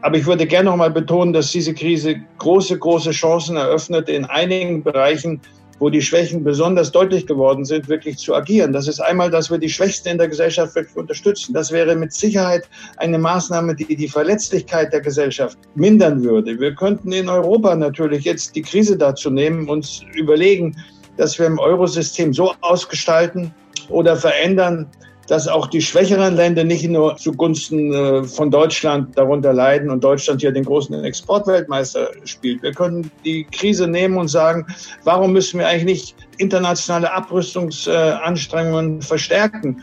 Aber 0.02 0.16
ich 0.16 0.26
würde 0.26 0.46
gerne 0.46 0.70
noch 0.70 0.76
mal 0.76 0.90
betonen, 0.90 1.32
dass 1.32 1.50
diese 1.50 1.74
Krise 1.74 2.16
große, 2.38 2.78
große 2.78 3.10
Chancen 3.10 3.56
eröffnet, 3.56 4.08
in 4.08 4.24
einigen 4.24 4.82
Bereichen 4.82 5.40
wo 5.80 5.90
die 5.90 6.02
Schwächen 6.02 6.44
besonders 6.44 6.92
deutlich 6.92 7.26
geworden 7.26 7.64
sind, 7.64 7.88
wirklich 7.88 8.18
zu 8.18 8.34
agieren. 8.34 8.72
Das 8.72 8.86
ist 8.86 9.00
einmal, 9.00 9.30
dass 9.30 9.50
wir 9.50 9.58
die 9.58 9.68
Schwächsten 9.68 10.10
in 10.10 10.18
der 10.18 10.28
Gesellschaft 10.28 10.74
wirklich 10.76 10.96
unterstützen. 10.96 11.54
Das 11.54 11.72
wäre 11.72 11.96
mit 11.96 12.12
Sicherheit 12.12 12.68
eine 12.98 13.18
Maßnahme, 13.18 13.74
die 13.74 13.96
die 13.96 14.08
Verletzlichkeit 14.08 14.92
der 14.92 15.00
Gesellschaft 15.00 15.58
mindern 15.74 16.22
würde. 16.22 16.60
Wir 16.60 16.74
könnten 16.74 17.10
in 17.12 17.28
Europa 17.28 17.74
natürlich 17.74 18.24
jetzt 18.24 18.54
die 18.54 18.62
Krise 18.62 18.96
dazu 18.96 19.30
nehmen, 19.30 19.68
uns 19.68 20.02
überlegen, 20.14 20.76
dass 21.16 21.38
wir 21.38 21.46
im 21.46 21.58
Eurosystem 21.58 22.32
so 22.32 22.54
ausgestalten 22.60 23.52
oder 23.88 24.16
verändern, 24.16 24.86
dass 25.30 25.46
auch 25.46 25.68
die 25.68 25.80
schwächeren 25.80 26.34
Länder 26.34 26.64
nicht 26.64 26.88
nur 26.88 27.16
zugunsten 27.16 27.94
äh, 27.94 28.24
von 28.24 28.50
Deutschland 28.50 29.16
darunter 29.16 29.52
leiden 29.52 29.88
und 29.88 30.02
Deutschland 30.02 30.40
hier 30.40 30.50
den 30.50 30.64
großen 30.64 31.04
Exportweltmeister 31.04 32.10
spielt. 32.24 32.64
Wir 32.64 32.72
können 32.72 33.08
die 33.24 33.44
Krise 33.44 33.86
nehmen 33.86 34.16
und 34.18 34.26
sagen, 34.26 34.66
warum 35.04 35.32
müssen 35.32 35.60
wir 35.60 35.68
eigentlich 35.68 35.84
nicht 35.84 36.16
internationale 36.38 37.12
Abrüstungsanstrengungen 37.12 39.02
verstärken, 39.02 39.80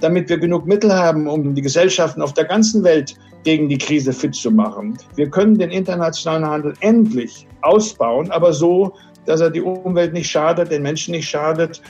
damit 0.00 0.28
wir 0.28 0.36
genug 0.36 0.66
Mittel 0.66 0.92
haben, 0.92 1.26
um 1.26 1.54
die 1.54 1.62
Gesellschaften 1.62 2.20
auf 2.20 2.34
der 2.34 2.44
ganzen 2.44 2.84
Welt 2.84 3.14
gegen 3.44 3.70
die 3.70 3.78
Krise 3.78 4.12
fit 4.12 4.34
zu 4.34 4.50
machen. 4.50 4.98
Wir 5.16 5.30
können 5.30 5.56
den 5.56 5.70
internationalen 5.70 6.46
Handel 6.46 6.74
endlich 6.80 7.46
ausbauen, 7.62 8.30
aber 8.30 8.52
so, 8.52 8.92
dass 9.24 9.40
er 9.40 9.48
die 9.48 9.62
Umwelt 9.62 10.12
nicht 10.12 10.30
schadet, 10.30 10.70
den 10.70 10.82
Menschen 10.82 11.12
nicht 11.12 11.30
schadet 11.30 11.80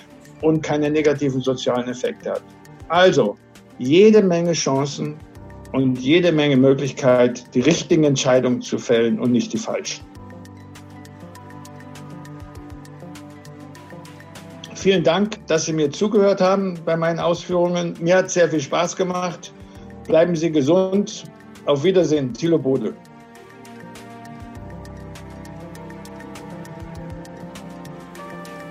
und 0.40 0.62
keine 0.62 0.88
negativen 0.88 1.40
sozialen 1.40 1.88
Effekte 1.88 2.30
hat. 2.30 2.42
Also, 2.88 3.36
jede 3.78 4.22
Menge 4.22 4.52
Chancen 4.52 5.16
und 5.72 5.98
jede 5.98 6.32
Menge 6.32 6.56
Möglichkeit, 6.56 7.44
die 7.54 7.60
richtigen 7.60 8.04
Entscheidungen 8.04 8.60
zu 8.60 8.78
fällen 8.78 9.18
und 9.18 9.32
nicht 9.32 9.52
die 9.52 9.58
falschen. 9.58 10.04
Vielen 14.74 15.04
Dank, 15.04 15.46
dass 15.46 15.66
Sie 15.66 15.72
mir 15.72 15.92
zugehört 15.92 16.40
haben 16.40 16.76
bei 16.84 16.96
meinen 16.96 17.20
Ausführungen. 17.20 17.94
Mir 18.00 18.16
hat 18.16 18.30
sehr 18.30 18.48
viel 18.48 18.60
Spaß 18.60 18.96
gemacht. 18.96 19.52
Bleiben 20.08 20.34
Sie 20.34 20.50
gesund. 20.50 21.24
Auf 21.66 21.84
Wiedersehen, 21.84 22.34
Thilo 22.34 22.58
Bode. 22.58 22.92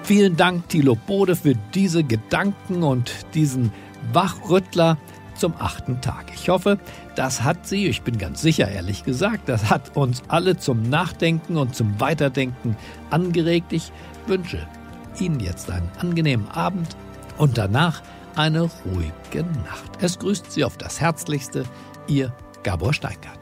Vielen 0.03 0.35
Dank, 0.35 0.67
Thilo 0.67 0.97
Bode, 1.07 1.37
für 1.37 1.53
diese 1.73 2.03
Gedanken 2.03 2.83
und 2.83 3.13
diesen 3.33 3.71
Wachrüttler 4.13 4.97
zum 5.35 5.53
achten 5.57 6.01
Tag. 6.01 6.31
Ich 6.33 6.49
hoffe, 6.49 6.77
das 7.15 7.43
hat 7.43 7.67
Sie, 7.67 7.87
ich 7.87 8.03
bin 8.03 8.17
ganz 8.17 8.41
sicher, 8.41 8.69
ehrlich 8.69 9.03
gesagt, 9.03 9.49
das 9.49 9.69
hat 9.69 9.95
uns 9.95 10.21
alle 10.27 10.57
zum 10.57 10.83
Nachdenken 10.83 11.57
und 11.57 11.75
zum 11.75 11.99
Weiterdenken 11.99 12.75
angeregt. 13.09 13.73
Ich 13.73 13.91
wünsche 14.27 14.67
Ihnen 15.19 15.39
jetzt 15.39 15.69
einen 15.71 15.89
angenehmen 15.99 16.47
Abend 16.49 16.95
und 17.37 17.57
danach 17.57 18.01
eine 18.35 18.69
ruhige 18.85 19.43
Nacht. 19.65 19.91
Es 19.99 20.19
grüßt 20.19 20.51
Sie 20.51 20.63
auf 20.63 20.77
das 20.77 21.01
Herzlichste, 21.01 21.65
Ihr 22.07 22.33
Gabor 22.63 22.93
Steingart. 22.93 23.40